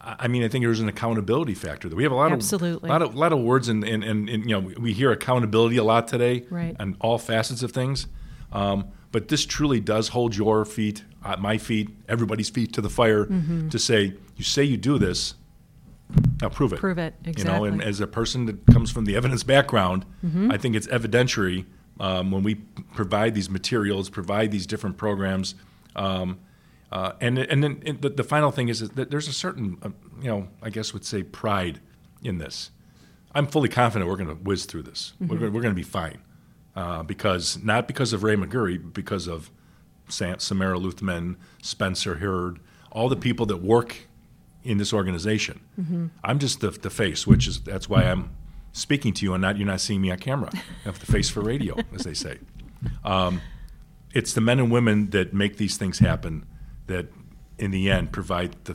I 0.00 0.28
mean, 0.28 0.42
I 0.42 0.48
think 0.48 0.64
there's 0.64 0.80
an 0.80 0.88
accountability 0.88 1.54
factor. 1.54 1.88
That 1.88 1.96
We 1.96 2.02
have 2.02 2.12
a 2.12 2.16
lot 2.16 2.32
Absolutely. 2.32 2.88
of 2.88 2.90
lot 2.90 3.02
of 3.02 3.14
lot 3.14 3.32
of 3.32 3.40
words, 3.40 3.68
and, 3.68 3.82
and, 3.84 4.04
and, 4.04 4.28
and, 4.28 4.44
you 4.44 4.60
know 4.60 4.72
we 4.78 4.92
hear 4.92 5.10
accountability 5.10 5.76
a 5.76 5.84
lot 5.84 6.08
today, 6.08 6.44
right. 6.50 6.76
on 6.78 6.96
all 7.00 7.18
facets 7.18 7.62
of 7.62 7.72
things. 7.72 8.06
Um, 8.52 8.88
but 9.12 9.28
this 9.28 9.46
truly 9.46 9.80
does 9.80 10.08
hold 10.08 10.36
your 10.36 10.64
feet, 10.64 11.04
uh, 11.24 11.36
my 11.38 11.56
feet, 11.58 11.88
everybody's 12.08 12.50
feet 12.50 12.72
to 12.74 12.80
the 12.82 12.90
fire 12.90 13.24
mm-hmm. 13.24 13.70
to 13.70 13.78
say, 13.78 14.14
you 14.36 14.44
say 14.44 14.62
you 14.62 14.76
do 14.76 14.98
this, 14.98 15.34
now 16.40 16.48
prove 16.48 16.72
it. 16.72 16.78
Prove 16.78 16.98
it 16.98 17.14
exactly. 17.24 17.54
You 17.54 17.58
know, 17.58 17.64
and 17.64 17.82
as 17.82 18.00
a 18.00 18.06
person 18.06 18.46
that 18.46 18.66
comes 18.66 18.90
from 18.90 19.04
the 19.04 19.16
evidence 19.16 19.42
background, 19.42 20.06
mm-hmm. 20.24 20.50
I 20.50 20.56
think 20.56 20.74
it's 20.74 20.86
evidentiary 20.86 21.66
um, 22.00 22.30
when 22.30 22.42
we 22.42 22.56
provide 22.94 23.34
these 23.34 23.50
materials, 23.50 24.08
provide 24.08 24.50
these 24.50 24.66
different 24.66 24.96
programs. 24.96 25.54
Um, 25.96 26.38
uh, 26.90 27.12
and 27.20 27.38
and 27.38 27.62
then 27.62 27.82
and 27.84 28.00
the, 28.00 28.08
the, 28.08 28.24
final 28.24 28.50
thing 28.50 28.68
is, 28.68 28.80
is, 28.80 28.90
that 28.90 29.10
there's 29.10 29.28
a 29.28 29.32
certain, 29.32 29.76
uh, 29.82 29.90
you 30.22 30.28
know, 30.28 30.48
I 30.62 30.70
guess 30.70 30.94
would 30.94 31.04
say 31.04 31.22
pride 31.22 31.80
in 32.22 32.38
this. 32.38 32.70
I'm 33.34 33.46
fully 33.46 33.68
confident 33.68 34.08
we're 34.08 34.16
going 34.16 34.30
to 34.30 34.34
whiz 34.34 34.64
through 34.64 34.84
this. 34.84 35.12
Mm-hmm. 35.20 35.32
We're, 35.32 35.50
we're 35.50 35.60
going 35.60 35.74
to 35.74 35.78
be 35.78 35.82
fine 35.82 36.22
uh, 36.74 37.02
because 37.02 37.62
not 37.62 37.86
because 37.86 38.14
of 38.14 38.22
Ray 38.22 38.36
McGurry, 38.36 38.80
but 38.82 38.94
because 38.94 39.26
of 39.26 39.50
Sam, 40.08 40.38
Samara 40.38 40.78
Luthman, 40.78 41.36
Spencer 41.62 42.16
Hurd, 42.16 42.60
all 42.90 43.10
the 43.10 43.16
people 43.16 43.44
that 43.46 43.58
work 43.58 44.07
in 44.64 44.78
this 44.78 44.92
organization. 44.92 45.60
Mm-hmm. 45.80 46.06
I'm 46.24 46.38
just 46.38 46.60
the, 46.60 46.70
the 46.70 46.90
face, 46.90 47.26
which 47.26 47.46
is 47.46 47.60
that's 47.60 47.88
why 47.88 48.04
I'm 48.04 48.30
speaking 48.72 49.12
to 49.14 49.24
you 49.24 49.34
and 49.34 49.42
not 49.42 49.56
you're 49.56 49.66
not 49.66 49.80
seeing 49.80 50.00
me 50.00 50.10
on 50.10 50.18
camera. 50.18 50.50
I 50.54 50.60
have 50.84 50.98
the 51.00 51.06
face 51.06 51.28
for 51.28 51.40
radio, 51.40 51.76
as 51.94 52.04
they 52.04 52.14
say. 52.14 52.38
Um, 53.04 53.40
it's 54.12 54.32
the 54.32 54.40
men 54.40 54.58
and 54.58 54.70
women 54.70 55.10
that 55.10 55.34
make 55.34 55.56
these 55.56 55.76
things 55.76 55.98
happen 55.98 56.46
that, 56.86 57.06
in 57.58 57.70
the 57.70 57.90
end, 57.90 58.12
provide 58.12 58.56
the 58.64 58.74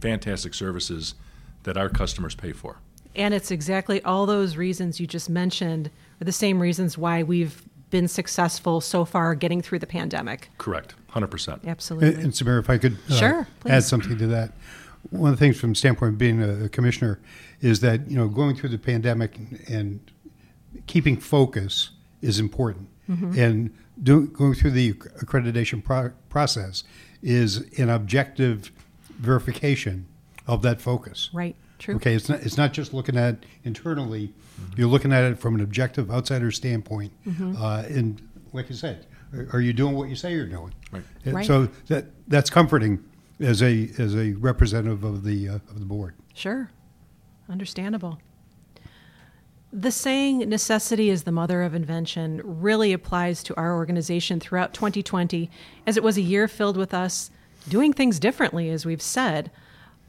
fantastic 0.00 0.54
services 0.54 1.14
that 1.62 1.76
our 1.76 1.88
customers 1.88 2.34
pay 2.34 2.52
for. 2.52 2.78
And 3.14 3.34
it's 3.34 3.50
exactly 3.50 4.02
all 4.04 4.26
those 4.26 4.56
reasons 4.56 4.98
you 4.98 5.06
just 5.06 5.28
mentioned 5.28 5.90
are 6.20 6.24
the 6.24 6.32
same 6.32 6.58
reasons 6.60 6.96
why 6.96 7.22
we've 7.22 7.62
been 7.90 8.08
successful 8.08 8.80
so 8.80 9.04
far 9.04 9.34
getting 9.34 9.60
through 9.60 9.78
the 9.78 9.86
pandemic. 9.86 10.48
Correct, 10.56 10.94
100%. 11.12 11.66
Absolutely. 11.66 12.14
And, 12.14 12.24
and 12.24 12.32
Samir, 12.32 12.58
if 12.58 12.70
I 12.70 12.78
could 12.78 12.96
uh, 13.10 13.14
sure, 13.14 13.48
add 13.66 13.84
something 13.84 14.16
to 14.16 14.26
that 14.28 14.52
one 15.10 15.32
of 15.32 15.38
the 15.38 15.44
things 15.44 15.58
from 15.58 15.70
the 15.70 15.76
standpoint 15.76 16.12
of 16.14 16.18
being 16.18 16.42
a, 16.42 16.68
commissioner 16.68 17.20
is 17.60 17.80
that 17.80 18.10
you 18.10 18.16
know 18.16 18.28
going 18.28 18.56
through 18.56 18.70
the 18.70 18.78
pandemic 18.78 19.38
and 19.68 20.00
keeping 20.86 21.16
focus 21.16 21.90
is 22.20 22.38
important, 22.38 22.88
mm-hmm. 23.08 23.38
and 23.38 23.74
do, 24.02 24.26
going 24.28 24.54
through 24.54 24.70
the 24.70 24.92
accreditation 24.92 25.82
pro- 25.82 26.12
process 26.28 26.84
is 27.22 27.68
an 27.78 27.90
objective 27.90 28.70
verification 29.18 30.06
of 30.46 30.62
that 30.62 30.80
focus. 30.80 31.30
Right. 31.32 31.54
True. 31.78 31.96
Okay. 31.96 32.14
It's 32.14 32.28
not. 32.28 32.40
It's 32.40 32.56
not 32.56 32.72
just 32.72 32.94
looking 32.94 33.16
at 33.16 33.44
internally. 33.64 34.28
Mm-hmm. 34.28 34.80
You're 34.80 34.88
looking 34.88 35.12
at 35.12 35.24
it 35.24 35.38
from 35.38 35.56
an 35.56 35.60
objective 35.60 36.10
outsider 36.10 36.50
standpoint, 36.52 37.12
mm-hmm. 37.26 37.56
uh, 37.60 37.82
and 37.82 38.22
like 38.52 38.68
you 38.68 38.76
said, 38.76 39.06
are, 39.34 39.48
are, 39.54 39.60
you 39.60 39.72
doing 39.72 39.94
what 39.94 40.08
you 40.08 40.14
say 40.14 40.32
you're 40.32 40.46
doing? 40.46 40.72
Right. 40.92 41.02
right. 41.26 41.46
So 41.46 41.68
that 41.88 42.06
that's 42.28 42.50
comforting 42.50 43.02
as 43.42 43.62
a 43.62 43.90
as 43.98 44.14
a 44.14 44.32
representative 44.32 45.04
of 45.04 45.24
the 45.24 45.48
uh, 45.48 45.54
of 45.54 45.78
the 45.78 45.84
board. 45.84 46.14
Sure, 46.34 46.70
understandable. 47.48 48.18
The 49.74 49.90
saying, 49.90 50.40
necessity 50.50 51.08
is 51.08 51.22
the 51.22 51.32
mother 51.32 51.62
of 51.62 51.74
invention, 51.74 52.42
really 52.44 52.92
applies 52.92 53.42
to 53.44 53.56
our 53.56 53.74
organization 53.74 54.38
throughout 54.38 54.74
2020, 54.74 55.50
as 55.86 55.96
it 55.96 56.02
was 56.02 56.18
a 56.18 56.22
year 56.22 56.46
filled 56.46 56.76
with 56.76 56.92
us 56.92 57.30
doing 57.70 57.94
things 57.94 58.20
differently, 58.20 58.68
as 58.68 58.84
we've 58.84 59.00
said. 59.00 59.50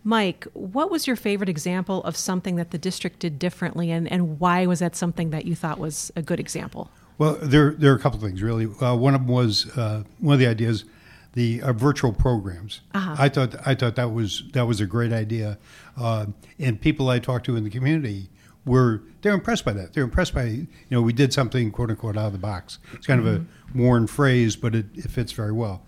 Mike, 0.03 0.45
what 0.51 0.91
was 0.91 1.07
your 1.07 1.15
favorite 1.15 1.47
example 1.47 2.03
of 2.03 2.17
something 2.17 2.57
that 2.57 2.71
the 2.71 2.77
district 2.77 3.19
did 3.19 3.39
differently, 3.39 3.89
and, 3.89 4.11
and 4.11 4.37
why 4.37 4.65
was 4.65 4.79
that 4.79 4.97
something 4.97 5.29
that 5.29 5.45
you 5.45 5.55
thought 5.55 5.79
was 5.79 6.11
a 6.17 6.21
good 6.21 6.41
example? 6.41 6.91
Well, 7.17 7.37
there, 7.41 7.71
there 7.71 7.93
are 7.93 7.95
a 7.95 7.99
couple 7.99 8.17
of 8.17 8.23
things, 8.23 8.43
really. 8.43 8.65
Uh, 8.65 8.97
one 8.97 9.15
of 9.15 9.21
them 9.21 9.29
was 9.29 9.69
uh, 9.77 10.03
one 10.19 10.33
of 10.33 10.39
the 10.39 10.47
ideas 10.47 10.83
the 11.33 11.61
uh, 11.61 11.73
virtual 11.73 12.13
programs. 12.13 12.81
Uh-huh. 12.93 13.15
I 13.17 13.29
thought 13.29 13.55
I 13.65 13.75
thought 13.75 13.95
that 13.95 14.11
was 14.13 14.43
that 14.53 14.65
was 14.65 14.79
a 14.79 14.85
great 14.85 15.11
idea, 15.11 15.57
uh, 15.97 16.27
and 16.59 16.79
people 16.79 17.09
I 17.09 17.19
talked 17.19 17.45
to 17.47 17.55
in 17.55 17.63
the 17.63 17.69
community 17.69 18.29
were 18.65 19.03
they're 19.21 19.33
impressed 19.33 19.65
by 19.65 19.73
that. 19.73 19.93
They're 19.93 20.03
impressed 20.03 20.33
by 20.33 20.45
you 20.45 20.67
know 20.89 21.01
we 21.01 21.13
did 21.13 21.33
something 21.33 21.71
quote 21.71 21.89
unquote 21.89 22.17
out 22.17 22.27
of 22.27 22.33
the 22.33 22.39
box. 22.39 22.79
It's 22.93 23.07
kind 23.07 23.19
mm-hmm. 23.19 23.29
of 23.29 23.35
a 23.35 23.39
mm-hmm. 23.39 23.83
worn 23.83 24.07
phrase, 24.07 24.55
but 24.55 24.75
it, 24.75 24.85
it 24.95 25.09
fits 25.09 25.31
very 25.31 25.51
well. 25.51 25.83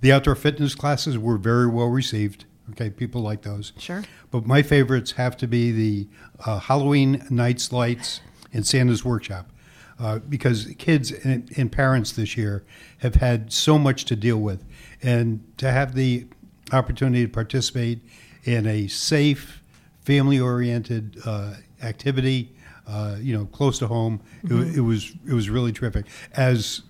The 0.00 0.12
outdoor 0.12 0.34
fitness 0.34 0.74
classes 0.74 1.18
were 1.18 1.38
very 1.38 1.66
well 1.66 1.88
received. 1.88 2.44
Okay, 2.70 2.88
people 2.88 3.20
like 3.20 3.42
those. 3.42 3.72
Sure. 3.78 4.02
But 4.30 4.46
my 4.46 4.62
favorites 4.62 5.12
have 5.12 5.36
to 5.38 5.46
be 5.46 5.70
the 5.70 6.08
uh, 6.46 6.58
Halloween 6.60 7.26
Nights 7.28 7.72
Lights 7.72 8.20
and 8.52 8.66
Santa's 8.66 9.04
Workshop. 9.04 9.50
Uh, 9.96 10.18
because 10.18 10.74
kids 10.76 11.12
and, 11.12 11.48
and, 11.56 11.70
parents 11.70 12.10
this 12.10 12.36
year 12.36 12.64
have 12.98 13.14
had 13.14 13.52
so 13.52 13.78
much 13.78 14.04
to 14.04 14.16
deal 14.16 14.38
with 14.38 14.64
and 15.04 15.44
to 15.58 15.70
have 15.70 15.94
the 15.94 16.26
opportunity 16.72 17.24
to 17.24 17.32
participate 17.32 18.00
in 18.44 18.66
a 18.66 18.88
safe, 18.88 19.62
family-oriented 20.00 21.18
uh, 21.24 21.54
activity, 21.82 22.54
uh, 22.86 23.16
you 23.20 23.36
know, 23.36 23.44
close 23.46 23.78
to 23.78 23.86
home, 23.86 24.20
mm-hmm. 24.42 24.62
it, 24.62 24.78
it, 24.78 24.80
was 24.80 25.12
it 25.28 25.34
was 25.34 25.50
really 25.50 25.72
terrific. 25.72 26.06
As 26.32 26.82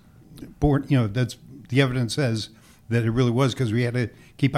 born, 0.59 0.85
you 0.87 0.97
know, 0.97 1.07
that's 1.07 1.37
the 1.69 1.81
evidence 1.81 2.15
says 2.15 2.49
that 2.89 3.03
it 3.03 3.11
really 3.11 3.31
was 3.31 3.53
because 3.53 3.73
we 3.73 3.83
had 3.83 3.93
to 3.93 4.09
keep 4.37 4.55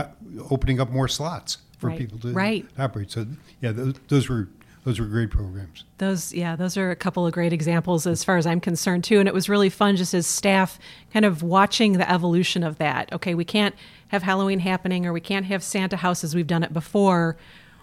opening 0.49 0.79
up 0.79 0.89
more 0.89 1.07
slots 1.07 1.57
for 1.77 1.87
right. 1.87 1.97
people 1.97 2.19
to 2.19 2.33
right. 2.33 2.65
operate. 2.77 3.11
So 3.11 3.25
yeah, 3.61 3.71
those, 3.71 3.95
those 4.07 4.29
were 4.29 4.49
those 4.87 5.01
were 5.01 5.05
great 5.05 5.29
programs. 5.29 5.83
Those, 5.97 6.33
yeah, 6.33 6.55
those 6.55 6.77
are 6.77 6.91
a 6.91 6.95
couple 6.95 7.27
of 7.27 7.33
great 7.33 7.51
examples 7.51 8.07
as 8.07 8.23
far 8.23 8.37
as 8.37 8.47
I'm 8.47 8.61
concerned 8.61 9.03
too. 9.03 9.19
And 9.19 9.27
it 9.27 9.33
was 9.33 9.49
really 9.49 9.69
fun 9.69 9.97
just 9.97 10.13
as 10.13 10.25
staff 10.25 10.79
kind 11.11 11.25
of 11.25 11.43
watching 11.43 11.97
the 11.97 12.09
evolution 12.09 12.63
of 12.63 12.77
that. 12.77 13.11
Okay, 13.11 13.35
we 13.35 13.43
can't 13.43 13.75
have 14.07 14.23
Halloween 14.23 14.59
happening 14.59 15.05
or 15.05 15.11
we 15.11 15.19
can't 15.19 15.45
have 15.47 15.61
Santa 15.61 15.97
House 15.97 16.23
as 16.23 16.33
we've 16.33 16.47
done 16.47 16.63
it 16.63 16.71
before. 16.71 17.35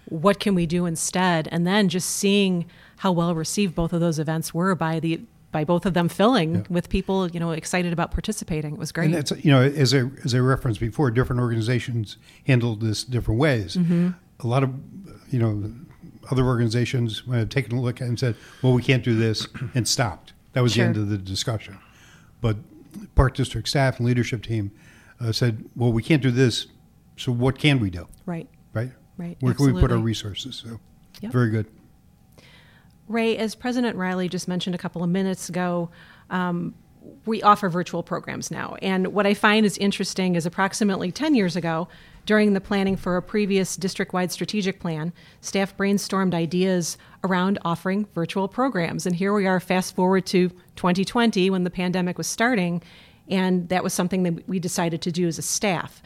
What 0.06 0.40
can 0.40 0.54
we 0.54 0.64
do 0.64 0.87
instead? 0.87 1.46
And 1.52 1.66
then 1.66 1.90
just 1.90 2.08
seeing 2.08 2.64
how 2.96 3.12
well 3.12 3.34
received 3.34 3.75
both 3.75 3.92
of 3.92 4.00
those 4.00 4.18
events 4.18 4.54
were 4.54 4.75
by 4.75 4.99
the 4.99 5.20
by 5.52 5.62
both 5.62 5.84
of 5.84 5.92
them 5.92 6.08
filling 6.08 6.54
yeah. 6.54 6.62
with 6.70 6.88
people, 6.88 7.30
you 7.30 7.38
know, 7.38 7.50
excited 7.50 7.92
about 7.92 8.12
participating. 8.12 8.73
It 8.73 8.78
was 8.78 8.92
great. 8.92 9.06
And 9.06 9.14
that's 9.14 9.30
you 9.44 9.50
know, 9.50 9.61
as 9.61 9.92
I 9.92 10.04
as 10.25 10.34
I 10.34 10.38
referenced 10.38 10.80
before, 10.80 11.11
different 11.11 11.42
organizations 11.42 12.16
handled 12.46 12.80
this 12.80 13.04
different 13.04 13.38
ways. 13.38 13.76
Mm-hmm. 13.76 14.12
A 14.40 14.46
lot 14.46 14.62
of 14.62 14.73
you 15.30 15.38
know 15.38 15.70
other 16.31 16.45
organizations 16.45 17.23
have 17.31 17.49
taken 17.49 17.76
a 17.76 17.81
look 17.81 18.00
at 18.00 18.09
and 18.09 18.19
said, 18.19 18.37
well, 18.62 18.73
we 18.73 18.83
can't 18.83 19.04
do 19.04 19.14
this, 19.14 19.47
and 19.75 19.87
stopped. 19.87 20.33
That 20.52 20.62
was 20.62 20.73
sure. 20.73 20.85
the 20.85 20.88
end 20.88 20.97
of 20.97 21.09
the 21.09 21.19
discussion. 21.19 21.78
But 22.40 22.57
Park 23.14 23.35
District 23.35 23.69
staff 23.69 23.99
and 23.99 24.07
leadership 24.07 24.43
team 24.43 24.71
uh, 25.21 25.33
said, 25.33 25.64
well, 25.76 25.93
we 25.93 26.02
can't 26.02 26.23
do 26.23 26.31
this, 26.31 26.66
so 27.16 27.33
what 27.33 27.59
can 27.59 27.81
we 27.81 27.90
do? 27.90 28.09
Right. 28.26 28.49
Right? 28.73 28.93
Right. 29.16 29.37
Where 29.40 29.52
Absolutely. 29.52 29.66
can 29.66 29.75
we 29.75 29.81
put 29.81 29.93
our 29.93 29.99
resources? 29.99 30.62
So, 30.64 30.81
yep. 31.21 31.33
very 31.33 31.50
good. 31.50 31.66
Ray, 33.07 33.37
as 33.37 33.54
President 33.54 33.97
Riley 33.97 34.28
just 34.28 34.49
mentioned 34.49 34.75
a 34.75 34.78
couple 34.78 35.02
of 35.02 35.11
minutes 35.11 35.49
ago, 35.49 35.90
um, 36.31 36.75
we 37.26 37.42
offer 37.42 37.68
virtual 37.68 38.02
programs 38.02 38.50
now. 38.50 38.76
And 38.82 39.08
what 39.08 39.26
I 39.26 39.34
find 39.34 39.64
is 39.64 39.78
interesting 39.78 40.34
is 40.34 40.46
approximately 40.46 41.11
10 41.11 41.34
years 41.34 41.56
ago, 41.56 41.88
during 42.26 42.54
the 42.54 42.61
planning 42.61 42.96
for 42.96 43.16
a 43.16 43.23
previous 43.23 43.76
district 43.76 44.12
wide 44.12 44.32
strategic 44.32 44.80
plan, 44.80 45.12
staff 45.40 45.76
brainstormed 45.76 46.34
ideas 46.34 46.96
around 47.23 47.58
offering 47.64 48.06
virtual 48.14 48.49
programs. 48.49 49.06
And 49.06 49.14
here 49.14 49.34
we 49.34 49.46
are, 49.46 49.61
fast 49.61 49.94
forward 49.94 50.25
to 50.26 50.49
2020 50.76 51.50
when 51.50 51.64
the 51.64 51.70
pandemic 51.70 52.16
was 52.16 52.26
starting, 52.26 52.82
and 53.28 53.68
that 53.68 53.84
was 53.84 53.92
something 53.92 54.23
that 54.23 54.49
we 54.49 54.58
decided 54.58 55.02
to 55.02 55.12
do 55.12 55.26
as 55.26 55.38
a 55.38 55.42
staff. 55.42 56.02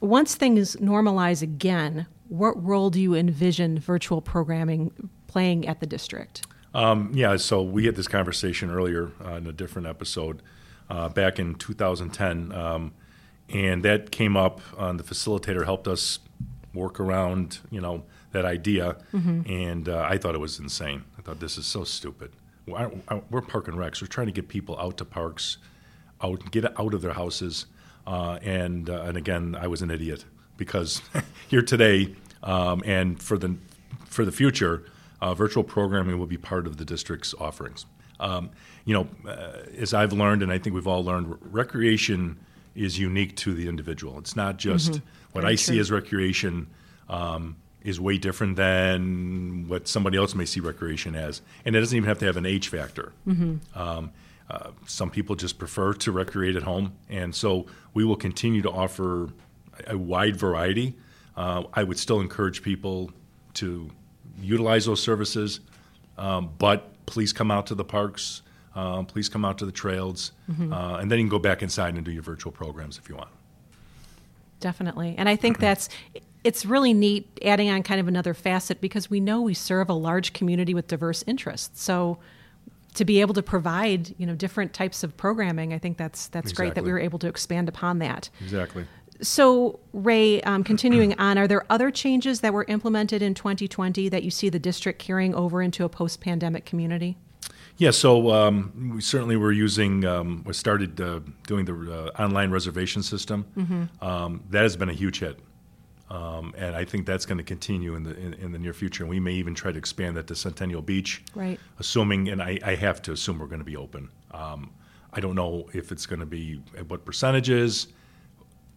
Once 0.00 0.34
things 0.34 0.76
normalize 0.76 1.42
again, 1.42 2.06
what 2.28 2.62
role 2.64 2.90
do 2.90 3.00
you 3.00 3.14
envision 3.14 3.78
virtual 3.78 4.22
programming 4.22 5.10
playing 5.26 5.66
at 5.68 5.80
the 5.80 5.86
district? 5.86 6.46
Um, 6.74 7.10
yeah, 7.14 7.36
so 7.36 7.62
we 7.62 7.86
had 7.86 7.96
this 7.96 8.08
conversation 8.08 8.70
earlier 8.70 9.10
uh, 9.24 9.34
in 9.34 9.46
a 9.46 9.52
different 9.52 9.88
episode 9.88 10.42
uh, 10.88 11.08
back 11.08 11.38
in 11.38 11.54
2010. 11.54 12.52
Um, 12.52 12.92
and 13.52 13.82
that 13.82 14.10
came 14.10 14.36
up. 14.36 14.60
Uh, 14.78 14.92
the 14.92 15.02
facilitator 15.02 15.64
helped 15.64 15.88
us 15.88 16.20
work 16.72 17.00
around, 17.00 17.58
you 17.70 17.80
know, 17.80 18.04
that 18.32 18.44
idea, 18.44 18.96
mm-hmm. 19.12 19.42
and 19.50 19.88
uh, 19.88 20.06
I 20.08 20.16
thought 20.16 20.34
it 20.34 20.40
was 20.40 20.58
insane. 20.58 21.04
I 21.18 21.22
thought 21.22 21.40
this 21.40 21.58
is 21.58 21.66
so 21.66 21.82
stupid. 21.84 22.30
We're, 22.66 22.90
we're 23.28 23.40
park 23.40 23.66
and 23.66 23.76
recs. 23.76 24.00
We're 24.00 24.06
trying 24.06 24.28
to 24.28 24.32
get 24.32 24.48
people 24.48 24.78
out 24.78 24.96
to 24.98 25.04
parks, 25.04 25.58
out 26.22 26.50
get 26.52 26.64
out 26.78 26.94
of 26.94 27.02
their 27.02 27.14
houses, 27.14 27.66
uh, 28.06 28.38
and 28.42 28.88
uh, 28.88 29.02
and 29.02 29.16
again, 29.16 29.56
I 29.60 29.66
was 29.66 29.82
an 29.82 29.90
idiot 29.90 30.24
because 30.56 31.02
here 31.48 31.62
today, 31.62 32.14
um, 32.44 32.82
and 32.86 33.20
for 33.20 33.36
the 33.36 33.56
for 34.04 34.24
the 34.24 34.32
future, 34.32 34.84
uh, 35.20 35.34
virtual 35.34 35.64
programming 35.64 36.18
will 36.18 36.26
be 36.26 36.38
part 36.38 36.66
of 36.66 36.76
the 36.76 36.84
district's 36.84 37.34
offerings. 37.34 37.86
Um, 38.18 38.50
you 38.84 38.94
know, 38.94 39.08
uh, 39.28 39.62
as 39.78 39.94
I've 39.94 40.12
learned, 40.12 40.42
and 40.42 40.52
I 40.52 40.58
think 40.58 40.74
we've 40.74 40.86
all 40.86 41.04
learned, 41.04 41.36
recreation 41.40 42.38
is 42.74 42.98
unique 42.98 43.36
to 43.36 43.54
the 43.54 43.68
individual. 43.68 44.18
It's 44.18 44.36
not 44.36 44.56
just 44.58 44.92
mm-hmm. 44.92 45.06
what 45.32 45.42
Very 45.42 45.52
I 45.52 45.56
true. 45.56 45.74
see 45.74 45.78
as 45.78 45.90
recreation 45.90 46.68
um, 47.08 47.56
is 47.82 48.00
way 48.00 48.18
different 48.18 48.56
than 48.56 49.66
what 49.68 49.88
somebody 49.88 50.18
else 50.18 50.34
may 50.34 50.44
see 50.44 50.60
recreation 50.60 51.14
as, 51.14 51.40
and 51.64 51.74
it 51.74 51.80
doesn't 51.80 51.96
even 51.96 52.08
have 52.08 52.18
to 52.18 52.26
have 52.26 52.36
an 52.36 52.46
age 52.46 52.68
factor. 52.68 53.12
Mm-hmm. 53.26 53.78
Um, 53.78 54.12
uh, 54.50 54.70
some 54.86 55.10
people 55.10 55.36
just 55.36 55.58
prefer 55.58 55.94
to 55.94 56.12
recreate 56.12 56.56
at 56.56 56.64
home, 56.64 56.92
and 57.08 57.34
so 57.34 57.66
we 57.94 58.04
will 58.04 58.16
continue 58.16 58.62
to 58.62 58.70
offer 58.70 59.30
a 59.86 59.96
wide 59.96 60.36
variety. 60.36 60.94
Uh, 61.36 61.64
I 61.72 61.84
would 61.84 61.98
still 61.98 62.20
encourage 62.20 62.62
people 62.62 63.12
to 63.54 63.90
utilize 64.40 64.86
those 64.86 65.02
services, 65.02 65.60
um, 66.18 66.50
but 66.58 67.06
please 67.06 67.32
come 67.32 67.50
out 67.50 67.66
to 67.68 67.74
the 67.74 67.84
parks. 67.84 68.42
Uh, 68.74 69.02
please 69.02 69.28
come 69.28 69.44
out 69.44 69.58
to 69.58 69.66
the 69.66 69.72
trails, 69.72 70.30
mm-hmm. 70.48 70.72
uh, 70.72 70.98
and 70.98 71.10
then 71.10 71.18
you 71.18 71.24
can 71.24 71.30
go 71.30 71.40
back 71.40 71.60
inside 71.60 71.94
and 71.94 72.04
do 72.04 72.12
your 72.12 72.22
virtual 72.22 72.52
programs 72.52 72.98
if 72.98 73.08
you 73.08 73.16
want. 73.16 73.30
Definitely, 74.60 75.16
and 75.18 75.28
I 75.28 75.34
think 75.34 75.58
that's 75.58 75.88
it's 76.44 76.64
really 76.64 76.94
neat 76.94 77.28
adding 77.42 77.68
on 77.68 77.82
kind 77.82 78.00
of 78.00 78.08
another 78.08 78.32
facet 78.32 78.80
because 78.80 79.10
we 79.10 79.20
know 79.20 79.42
we 79.42 79.54
serve 79.54 79.90
a 79.90 79.94
large 79.94 80.32
community 80.32 80.72
with 80.72 80.86
diverse 80.86 81.24
interests. 81.26 81.82
So 81.82 82.18
to 82.94 83.04
be 83.04 83.20
able 83.20 83.34
to 83.34 83.42
provide 83.42 84.14
you 84.18 84.26
know 84.26 84.34
different 84.34 84.72
types 84.72 85.02
of 85.02 85.16
programming, 85.16 85.72
I 85.72 85.78
think 85.78 85.96
that's 85.96 86.28
that's 86.28 86.50
exactly. 86.50 86.66
great 86.66 86.74
that 86.76 86.84
we 86.84 86.92
were 86.92 86.98
able 86.98 87.18
to 87.20 87.28
expand 87.28 87.68
upon 87.68 87.98
that. 87.98 88.30
Exactly. 88.40 88.84
So, 89.22 89.80
Ray, 89.92 90.40
um, 90.42 90.64
continuing 90.64 91.18
on, 91.18 91.36
are 91.38 91.46
there 91.46 91.64
other 91.70 91.90
changes 91.90 92.40
that 92.40 92.52
were 92.52 92.64
implemented 92.68 93.22
in 93.22 93.34
2020 93.34 94.08
that 94.08 94.22
you 94.22 94.30
see 94.30 94.48
the 94.48 94.58
district 94.58 94.98
carrying 94.98 95.34
over 95.34 95.60
into 95.60 95.84
a 95.84 95.88
post 95.88 96.20
pandemic 96.20 96.64
community? 96.64 97.16
Yeah, 97.76 97.92
so 97.92 98.30
um, 98.30 98.92
we 98.94 99.00
certainly 99.00 99.36
were 99.36 99.52
using, 99.52 100.04
um, 100.04 100.42
we 100.46 100.52
started 100.52 101.00
uh, 101.00 101.20
doing 101.46 101.64
the 101.64 102.12
uh, 102.18 102.22
online 102.22 102.50
reservation 102.50 103.02
system. 103.02 103.46
Mm-hmm. 103.56 104.04
Um, 104.04 104.44
that 104.50 104.62
has 104.62 104.76
been 104.76 104.90
a 104.90 104.94
huge 104.94 105.20
hit. 105.20 105.38
Um, 106.10 106.54
and 106.58 106.74
I 106.74 106.84
think 106.84 107.06
that's 107.06 107.24
going 107.24 107.38
to 107.38 107.44
continue 107.44 107.94
in 107.94 108.02
the 108.02 108.16
in, 108.18 108.34
in, 108.34 108.52
the 108.52 108.58
near 108.58 108.72
future. 108.72 109.04
And 109.04 109.10
we 109.10 109.20
may 109.20 109.32
even 109.34 109.54
try 109.54 109.70
to 109.70 109.78
expand 109.78 110.16
that 110.16 110.26
to 110.26 110.34
Centennial 110.34 110.82
Beach, 110.82 111.22
right? 111.36 111.58
Assuming, 111.78 112.28
and 112.28 112.42
I, 112.42 112.58
I 112.64 112.74
have 112.74 113.00
to 113.02 113.12
assume 113.12 113.38
we're 113.38 113.46
going 113.46 113.60
to 113.60 113.64
be 113.64 113.76
open. 113.76 114.10
Um, 114.32 114.72
I 115.12 115.20
don't 115.20 115.36
know 115.36 115.68
if 115.72 115.92
it's 115.92 116.06
going 116.06 116.18
to 116.18 116.26
be 116.26 116.60
at 116.76 116.88
what 116.88 117.04
percentages. 117.04 117.88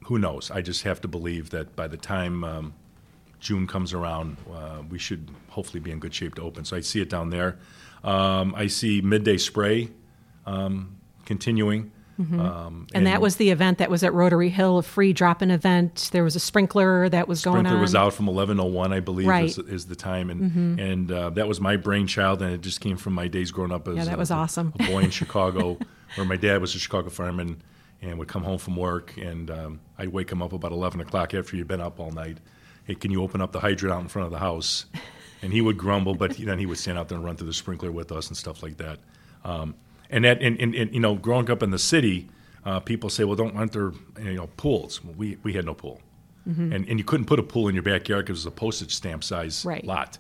Who 0.05 0.19
knows? 0.19 0.51
I 0.51 0.61
just 0.61 0.83
have 0.83 1.01
to 1.01 1.07
believe 1.07 1.49
that 1.51 1.75
by 1.75 1.87
the 1.87 1.97
time 1.97 2.43
um, 2.43 2.73
June 3.39 3.67
comes 3.67 3.93
around, 3.93 4.37
uh, 4.51 4.81
we 4.89 4.99
should 4.99 5.29
hopefully 5.49 5.79
be 5.79 5.91
in 5.91 5.99
good 5.99 6.13
shape 6.13 6.35
to 6.35 6.41
open. 6.41 6.65
So 6.65 6.77
I 6.77 6.81
see 6.81 7.01
it 7.01 7.09
down 7.09 7.29
there. 7.29 7.57
Um, 8.03 8.53
I 8.55 8.67
see 8.67 9.01
midday 9.01 9.37
spray 9.37 9.89
um, 10.45 10.97
continuing. 11.25 11.91
Mm-hmm. 12.19 12.39
Um, 12.39 12.87
and, 12.93 12.97
and, 12.97 13.07
that 13.07 13.21
was 13.21 13.37
the 13.37 13.49
event 13.49 13.79
that 13.79 13.89
was 13.89 14.03
at 14.03 14.13
Rotary 14.13 14.49
Hill, 14.49 14.77
a 14.77 14.83
free 14.83 15.13
drop-in 15.13 15.49
event. 15.49 16.09
There 16.11 16.23
was 16.23 16.35
a 16.35 16.39
sprinkler 16.39 17.09
that 17.09 17.27
was 17.27 17.43
going 17.43 17.57
on. 17.57 17.65
Sprinkler 17.65 17.81
was 17.81 17.95
out 17.95 18.13
from 18.13 18.27
11:01, 18.27 18.93
I 18.93 18.99
believe, 18.99 19.27
right. 19.27 19.45
is, 19.45 19.57
is, 19.57 19.87
the 19.87 19.95
time, 19.95 20.29
and 20.29 20.41
mm-hmm. 20.41 20.79
and 20.79 21.11
uh, 21.11 21.29
that 21.31 21.47
was 21.47 21.59
my 21.59 21.75
brainchild, 21.75 22.43
and 22.43 22.53
it 22.53 22.61
just 22.61 22.81
came 22.81 22.97
from 22.97 23.13
my 23.13 23.27
days 23.27 23.49
growing 23.51 23.71
up 23.71 23.87
as 23.87 23.95
yeah, 23.95 24.05
that 24.05 24.17
was 24.17 24.29
a, 24.29 24.35
awesome. 24.35 24.73
a 24.79 24.85
boy 24.85 24.99
in 24.99 25.09
Chicago, 25.09 25.79
where 26.13 26.25
my 26.25 26.35
dad 26.35 26.61
was 26.61 26.75
a 26.75 26.79
Chicago 26.79 27.09
fireman, 27.09 27.61
and 28.03 28.19
would 28.19 28.27
come 28.27 28.43
home 28.43 28.57
from 28.57 28.75
work, 28.75 29.15
and 29.17 29.49
um, 29.49 29.79
I'd 29.97 30.09
wake 30.09 30.31
him 30.31 30.41
up 30.41 30.53
about 30.53 30.71
11 30.71 30.99
o'clock 31.01 31.33
after 31.33 31.55
he'd 31.55 31.67
been 31.67 31.81
up 31.81 31.99
all 31.99 32.11
night. 32.11 32.37
Hey, 32.85 32.95
can 32.95 33.11
you 33.11 33.23
open 33.23 33.41
up 33.41 33.51
the 33.53 33.59
hydrant 33.61 33.93
out 33.95 34.01
in 34.01 34.07
front 34.09 34.25
of 34.25 34.31
the 34.31 34.39
house? 34.39 34.85
and 35.41 35.51
he 35.53 35.61
would 35.61 35.77
grumble, 35.77 36.13
but 36.15 36.35
then 36.37 36.59
he 36.59 36.65
would 36.65 36.77
stand 36.77 36.97
out 36.97 37.07
there 37.09 37.17
and 37.17 37.25
run 37.25 37.35
through 37.37 37.47
the 37.47 37.53
sprinkler 37.53 37.91
with 37.91 38.11
us 38.11 38.27
and 38.27 38.35
stuff 38.37 38.61
like 38.61 38.77
that. 38.77 38.99
Um, 39.43 39.75
and 40.09 40.25
that, 40.25 40.41
and, 40.41 40.59
and, 40.59 40.75
and, 40.75 40.93
you 40.93 40.99
know, 40.99 41.15
growing 41.15 41.49
up 41.49 41.63
in 41.63 41.71
the 41.71 41.79
city, 41.79 42.27
uh, 42.65 42.79
people 42.79 43.09
say, 43.09 43.23
"Well, 43.25 43.35
don't 43.35 43.55
aren't 43.57 43.71
there 43.73 43.91
you 44.21 44.35
know 44.35 44.47
pools?" 44.57 45.03
Well, 45.03 45.13
we 45.17 45.37
we 45.43 45.51
had 45.53 45.65
no 45.65 45.73
pool, 45.73 45.99
and 46.45 46.73
and 46.87 46.97
you 46.99 47.03
couldn't 47.03 47.25
put 47.25 47.39
a 47.39 47.43
pool 47.43 47.67
in 47.67 47.73
your 47.75 47.83
backyard 47.83 48.25
because 48.25 48.39
it 48.45 48.47
was 48.47 48.53
a 48.53 48.55
postage 48.55 48.93
stamp 48.95 49.21
size 49.23 49.65
Right. 49.65 49.83
lot, 49.83 50.17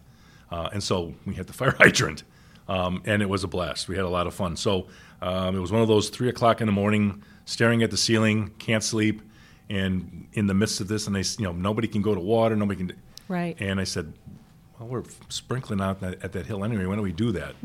uh, 0.51 0.67
and 0.73 0.83
so 0.83 1.13
we 1.25 1.35
had 1.35 1.47
the 1.47 1.53
fire 1.61 1.75
hydrant, 1.77 2.23
um, 2.67 3.01
and 3.05 3.21
it 3.21 3.29
was 3.29 3.45
a 3.45 3.47
blast. 3.47 3.87
We 3.87 3.95
had 3.95 4.03
a 4.03 4.09
lot 4.09 4.27
of 4.27 4.33
fun. 4.33 4.57
So 4.57 4.87
um, 5.21 5.55
it 5.55 5.59
was 5.59 5.71
one 5.71 5.81
of 5.81 5.87
those 5.87 6.09
three 6.09 6.27
o'clock 6.27 6.59
in 6.59 6.65
the 6.65 6.73
morning, 6.73 7.23
staring 7.45 7.83
at 7.83 7.91
the 7.91 7.97
ceiling, 7.97 8.51
can't 8.59 8.83
sleep, 8.83 9.21
and 9.69 10.27
in 10.33 10.47
the 10.47 10.53
midst 10.53 10.81
of 10.81 10.87
this, 10.87 11.07
and 11.07 11.15
they 11.15 11.23
you 11.37 11.45
know 11.45 11.53
nobody 11.53 11.87
can 11.87 12.01
go 12.01 12.13
to 12.13 12.21
water, 12.21 12.55
nobody 12.55 12.77
can. 12.85 12.93
Right. 13.27 13.55
And 13.59 13.79
I 13.79 13.85
said, 13.85 14.13
"Well, 14.79 14.89
we're 14.89 15.03
sprinkling 15.29 15.81
out 15.81 16.01
that, 16.01 16.23
at 16.23 16.31
that 16.33 16.45
hill 16.45 16.63
anyway. 16.63 16.85
Why 16.85 16.95
don't 16.95 17.03
we 17.03 17.11
do 17.11 17.31
that?" 17.33 17.55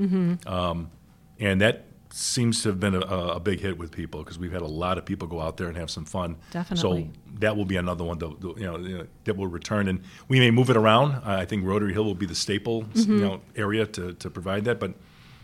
Um, 0.47 0.91
and 1.39 1.61
that 1.61 1.85
seems 2.11 2.63
to 2.63 2.71
have 2.71 2.81
been 2.81 2.95
a, 2.95 3.01
a 3.01 3.41
big 3.41 3.61
hit 3.61 3.77
with 3.77 3.91
people 3.91 4.23
because 4.23 4.39
we've 4.39 4.53
had 4.53 4.63
a 4.63 4.67
lot 4.67 4.97
of 4.97 5.05
people 5.05 5.29
go 5.29 5.41
out 5.41 5.57
there 5.59 5.69
and 5.69 5.77
have 5.77 5.91
some 5.91 6.05
fun. 6.05 6.37
Definitely. 6.51 7.11
So 7.11 7.21
that 7.41 7.57
will 7.57 7.67
be 7.67 7.77
another 7.77 8.03
one 8.03 8.19
that, 8.19 8.31
you 8.57 8.65
know, 8.65 8.79
you 8.79 8.99
know, 8.99 9.07
that 9.25 9.37
will 9.37 9.47
return, 9.47 9.89
and 9.89 10.01
we 10.29 10.41
may 10.41 10.51
move 10.51 10.71
it 10.71 10.77
around. 10.77 11.23
I 11.25 11.45
think 11.45 11.65
Rotary 11.65 11.93
Hill 11.93 12.05
will 12.05 12.15
be 12.15 12.27
the 12.27 12.35
staple, 12.35 12.87
you 12.95 13.21
know, 13.21 13.41
area 13.57 13.87
to, 13.87 14.15
to 14.15 14.31
provide 14.31 14.65
that. 14.65 14.81
But 14.81 14.95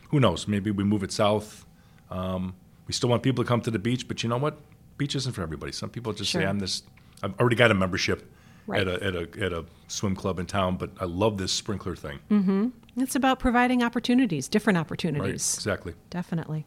who 0.09 0.21
knows? 0.21 0.49
Maybe 0.49 0.71
we 0.71 0.85
move 0.85 1.03
it 1.03 1.13
south. 1.13 1.67
Um, 2.11 2.55
we 2.87 2.93
still 2.93 3.09
want 3.09 3.23
people 3.23 3.45
to 3.45 3.49
come 3.49 3.61
to 3.63 3.71
the 3.71 3.79
beach, 3.79 4.07
but 4.09 4.23
you 4.23 4.29
know 4.29 4.37
what? 4.39 4.59
Beach 4.99 5.15
isn't 5.17 5.33
for 5.33 5.43
everybody. 5.43 5.73
Some 5.73 5.91
people 5.91 6.13
just 6.13 6.31
say, 6.31 6.45
"I'm 6.45 6.59
this. 6.59 6.83
I've 7.23 7.39
already 7.41 7.57
got 7.57 7.71
a 7.71 7.75
membership." 7.75 8.31
Right. 8.67 8.81
At 8.81 8.89
a, 8.89 9.05
at 9.05 9.15
a 9.15 9.45
at 9.45 9.53
a 9.53 9.65
swim 9.89 10.17
club 10.17 10.39
in 10.39 10.47
town, 10.47 10.77
but 10.79 10.91
I 10.99 11.05
love 11.05 11.37
this 11.37 11.53
sprinkler 11.53 11.95
thing. 11.97 12.73
It's 12.97 13.15
about 13.15 13.39
providing 13.39 13.83
opportunities, 13.83 14.49
different 14.49 14.77
Right, 14.77 14.81
opportunities. 14.81 15.55
exactly. 15.55 15.95
Definitely. 16.11 16.65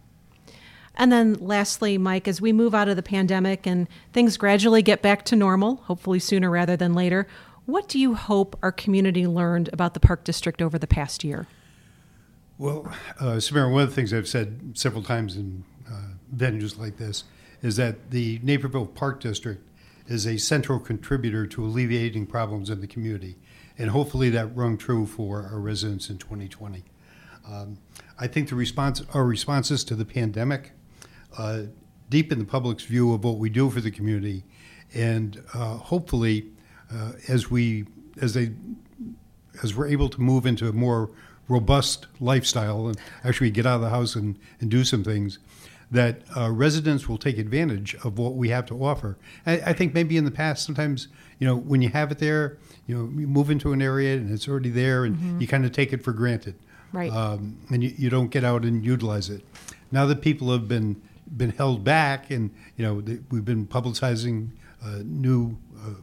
And 0.94 1.12
then 1.12 1.36
lastly, 1.36 1.98
Mike, 1.98 2.28
as 2.28 2.40
we 2.42 2.52
move 2.54 2.76
out 2.76 2.88
of 2.90 2.96
the 2.98 3.04
pandemic 3.04 3.66
and 3.66 3.88
things 4.14 4.36
gradually 4.38 4.82
get 4.84 5.02
back 5.02 5.26
to 5.26 5.36
normal, 5.36 5.78
hopefully 5.86 6.20
sooner 6.20 6.50
rather 6.52 6.76
than 6.78 6.94
later, 6.94 7.28
what 7.66 7.88
do 7.88 7.98
you 8.00 8.14
hope 8.16 8.58
our 8.62 8.72
community 8.72 9.26
learned 9.28 9.70
about 9.74 9.94
the 9.94 10.00
Park 10.00 10.24
District 10.24 10.62
over 10.62 10.78
the 10.78 10.88
past 10.88 11.24
year? 11.24 11.48
Well, 12.58 12.92
uh, 13.20 13.40
Samara, 13.40 13.72
one 13.72 13.84
of 13.84 13.90
the 13.90 13.96
things 13.96 14.14
I've 14.14 14.28
said 14.28 14.72
several 14.76 15.04
times 15.04 15.36
in 15.38 15.64
venues 16.36 16.78
like 16.78 16.98
this 16.98 17.24
is 17.62 17.76
that 17.78 18.12
the 18.12 18.40
Naperville 18.44 18.86
Park 18.86 19.20
District 19.20 19.64
is 20.08 20.26
a 20.26 20.38
central 20.38 20.80
contributor 20.80 21.46
to 21.48 21.66
alleviating 21.66 22.26
problems 22.26 22.70
in 22.70 22.82
the 22.82 22.88
community. 22.88 23.36
And 23.78 23.90
hopefully 23.90 24.30
that 24.32 24.56
rung 24.56 24.78
true 24.78 25.06
for 25.06 25.50
our 25.52 25.60
residents 25.60 26.10
in 26.10 26.18
2020. 26.18 26.84
Um, 27.48 27.78
I 28.20 28.28
think 28.28 28.50
the 28.50 28.56
response, 28.56 29.04
our 29.14 29.24
responses 29.24 29.84
to 29.86 29.96
the 29.96 30.06
pandemic 30.06 30.72
uh, 31.38 31.64
deepen 32.10 32.40
the 32.40 32.46
public's 32.46 32.84
view 32.84 33.14
of 33.14 33.24
what 33.24 33.38
we 33.38 33.50
do 33.50 33.70
for 33.70 33.82
the 33.82 33.92
community, 33.92 34.44
and 34.94 35.44
uh, 35.54 35.78
hopefully, 35.78 36.48
uh, 36.94 37.14
as 37.28 37.52
we 37.52 37.86
as 38.22 38.34
they 38.34 38.52
as 39.64 39.76
we're 39.76 39.88
able 39.88 40.10
to 40.10 40.22
move 40.22 40.46
into 40.46 40.68
a 40.68 40.74
more 40.74 41.10
robust 41.48 42.08
lifestyle 42.20 42.88
and 42.88 42.98
actually 43.24 43.52
get 43.52 43.66
out 43.66 43.76
of 43.76 43.82
the 43.82 43.90
house 43.90 44.16
and, 44.16 44.38
and 44.60 44.70
do 44.70 44.84
some 44.84 45.04
things, 45.04 45.40
that 45.90 46.22
uh, 46.36 46.52
residents 46.52 47.08
will 47.08 47.18
take 47.18 47.38
advantage 47.38 47.96
of 48.04 48.18
what 48.18 48.36
we 48.36 48.50
have 48.50 48.66
to 48.66 48.84
offer. 48.84 49.18
I, 49.46 49.54
I 49.68 49.74
think 49.74 49.94
maybe 49.94 50.18
in 50.18 50.26
the 50.26 50.32
past, 50.32 50.66
sometimes, 50.66 51.08
you 51.40 51.48
know, 51.48 51.56
when 51.56 51.82
you 51.82 51.90
have 51.90 52.12
it 52.12 52.20
there, 52.20 52.58
you 52.88 52.96
know, 52.96 53.20
you 53.20 53.28
move 53.28 53.50
into 53.50 53.72
an 53.72 53.82
area 53.82 54.18
and 54.18 54.30
it's 54.32 54.48
already 54.48 54.70
there 54.70 55.06
and 55.06 55.42
you 55.42 55.48
kind 55.48 55.66
of 55.66 55.72
take 55.72 55.94
it 55.94 56.04
for 56.04 56.12
granted. 56.12 56.56
Right. 56.92 57.12
Um, 57.12 57.58
and 57.70 57.84
you, 57.84 57.94
you 57.98 58.10
don't 58.10 58.30
get 58.30 58.44
out 58.44 58.64
and 58.64 58.86
utilize 58.86 59.30
it. 59.30 59.46
Now 59.92 60.06
that 60.08 60.22
people 60.22 60.52
have 60.52 60.68
been 60.68 61.02
been 61.36 61.52
held 61.52 61.84
back 61.84 62.32
and, 62.32 62.52
you 62.78 62.86
know, 62.86 63.04
we've 63.30 63.44
been 63.44 63.68
publicizing 63.68 64.50
uh, 64.82 65.00
new 65.04 65.58
uh, 65.78 65.96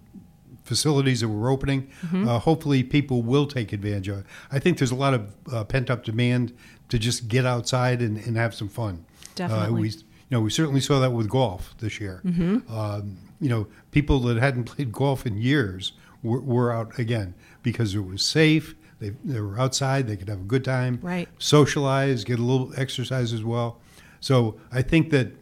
facilities 0.64 1.20
that 1.20 1.28
we're 1.28 1.50
opening. 1.50 1.90
Uh, 2.12 2.38
hopefully, 2.38 2.82
people 2.82 3.22
will 3.22 3.46
take 3.46 3.72
advantage 3.72 4.08
of 4.08 4.18
it. 4.20 4.26
I 4.50 4.58
think 4.58 4.78
there's 4.78 4.90
a 4.90 4.96
lot 4.96 5.14
of 5.14 5.34
uh, 5.52 5.64
pent 5.64 5.90
up 5.90 6.04
demand 6.04 6.52
to 6.88 6.98
just 6.98 7.28
get 7.28 7.46
outside 7.46 8.02
and, 8.02 8.16
and 8.18 8.36
have 8.36 8.54
some 8.54 8.68
fun. 8.68 9.04
Definitely. 9.34 9.66
Uh, 9.66 9.72
we, 9.82 9.88
you 9.90 10.30
know, 10.30 10.40
we 10.40 10.50
certainly 10.50 10.80
saw 10.80 11.00
that 11.00 11.12
with 11.12 11.28
golf 11.28 11.74
this 11.78 12.00
year. 12.00 12.22
Um, 12.24 13.18
you 13.40 13.48
know, 13.48 13.66
people 13.90 14.20
that 14.20 14.38
hadn't 14.38 14.64
played 14.74 14.90
golf 14.90 15.26
in 15.26 15.36
years 15.36 15.92
were, 16.22 16.40
were 16.40 16.72
out 16.72 16.98
again 16.98 17.34
because 17.62 17.94
it 17.94 18.00
was 18.00 18.24
safe. 18.24 18.74
They, 19.00 19.10
they 19.24 19.40
were 19.40 19.58
outside. 19.58 20.06
They 20.06 20.16
could 20.16 20.28
have 20.28 20.40
a 20.40 20.44
good 20.44 20.64
time. 20.64 20.98
Right. 21.02 21.28
Socialize, 21.38 22.24
get 22.24 22.38
a 22.38 22.42
little 22.42 22.72
exercise 22.76 23.32
as 23.32 23.44
well. 23.44 23.80
So 24.20 24.58
I 24.72 24.80
think 24.80 25.10
that 25.10 25.32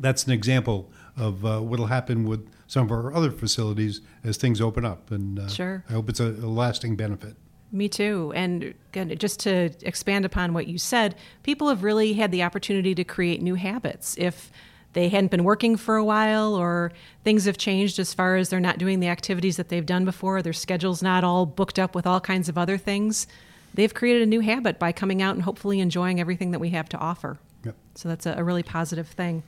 that's 0.00 0.24
an 0.24 0.32
example 0.32 0.90
of 1.16 1.44
uh, 1.46 1.60
what'll 1.60 1.86
happen 1.86 2.24
with 2.24 2.46
some 2.66 2.86
of 2.86 2.92
our 2.92 3.14
other 3.14 3.30
facilities 3.30 4.00
as 4.22 4.36
things 4.36 4.60
open 4.60 4.84
up. 4.84 5.10
And 5.10 5.38
uh, 5.38 5.48
Sure. 5.48 5.84
I 5.88 5.92
hope 5.92 6.08
it's 6.08 6.20
a, 6.20 6.26
a 6.28 6.48
lasting 6.48 6.96
benefit. 6.96 7.36
Me 7.72 7.88
too. 7.88 8.32
And 8.36 8.74
again, 8.92 9.16
just 9.18 9.40
to 9.40 9.70
expand 9.82 10.24
upon 10.24 10.54
what 10.54 10.68
you 10.68 10.78
said, 10.78 11.16
people 11.42 11.68
have 11.68 11.82
really 11.82 12.12
had 12.12 12.30
the 12.30 12.42
opportunity 12.44 12.94
to 12.94 13.02
create 13.04 13.42
new 13.42 13.56
habits. 13.56 14.14
If 14.16 14.52
they 14.92 15.08
hadn't 15.08 15.32
been 15.32 15.42
working 15.42 15.76
for 15.76 15.96
a 15.96 16.04
while 16.04 16.54
or 16.54 16.92
things 17.24 17.46
have 17.46 17.58
changed 17.58 17.98
as 17.98 18.14
far 18.14 18.36
as 18.36 18.48
they're 18.48 18.60
not 18.60 18.78
doing 18.78 19.00
the 19.00 19.08
activities 19.08 19.56
that 19.56 19.68
they've 19.68 19.84
done 19.84 20.04
before, 20.04 20.40
their 20.40 20.52
schedule's 20.52 21.02
not 21.02 21.24
all 21.24 21.46
booked 21.46 21.80
up 21.80 21.96
with 21.96 22.06
all 22.06 22.20
kinds 22.20 22.48
of 22.48 22.56
other 22.56 22.78
things, 22.78 23.26
they've 23.74 23.92
created 23.92 24.22
a 24.22 24.26
new 24.26 24.40
habit 24.40 24.78
by 24.78 24.92
coming 24.92 25.20
out 25.20 25.34
and 25.34 25.42
hopefully 25.42 25.80
enjoying 25.80 26.20
everything 26.20 26.52
that 26.52 26.60
we 26.60 26.70
have 26.70 26.88
to 26.88 26.98
offer. 26.98 27.38
Yep. 27.64 27.74
So 27.96 28.08
that's 28.08 28.26
a, 28.26 28.34
a 28.38 28.44
really 28.44 28.62
positive 28.62 29.08
thing. 29.08 29.42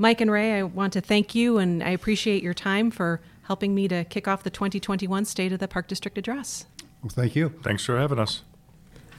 Mike 0.00 0.22
and 0.22 0.30
Ray, 0.30 0.54
I 0.54 0.62
want 0.62 0.94
to 0.94 1.02
thank 1.02 1.34
you 1.34 1.58
and 1.58 1.82
I 1.82 1.90
appreciate 1.90 2.42
your 2.42 2.54
time 2.54 2.90
for 2.90 3.20
helping 3.42 3.74
me 3.74 3.86
to 3.88 4.04
kick 4.04 4.26
off 4.26 4.42
the 4.42 4.48
2021 4.48 5.26
State 5.26 5.52
of 5.52 5.58
the 5.58 5.68
Park 5.68 5.88
District 5.88 6.16
Address. 6.16 6.64
Well, 7.02 7.10
thank 7.10 7.36
you. 7.36 7.50
Thanks 7.62 7.84
for 7.84 7.98
having 7.98 8.18
us. 8.18 8.40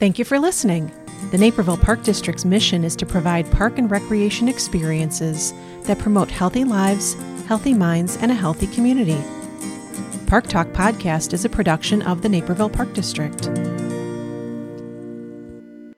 Thank 0.00 0.18
you 0.18 0.24
for 0.24 0.40
listening. 0.40 0.90
The 1.30 1.38
Naperville 1.38 1.76
Park 1.76 2.02
District's 2.02 2.44
mission 2.44 2.82
is 2.82 2.96
to 2.96 3.06
provide 3.06 3.48
park 3.52 3.78
and 3.78 3.88
recreation 3.88 4.48
experiences 4.48 5.54
that 5.84 6.00
promote 6.00 6.32
healthy 6.32 6.64
lives, 6.64 7.14
healthy 7.46 7.74
minds, 7.74 8.16
and 8.16 8.32
a 8.32 8.34
healthy 8.34 8.66
community. 8.66 9.22
Park 10.26 10.48
Talk 10.48 10.66
Podcast 10.70 11.32
is 11.32 11.44
a 11.44 11.48
production 11.48 12.02
of 12.02 12.22
the 12.22 12.28
Naperville 12.28 12.70
Park 12.70 12.92
District. 12.92 13.48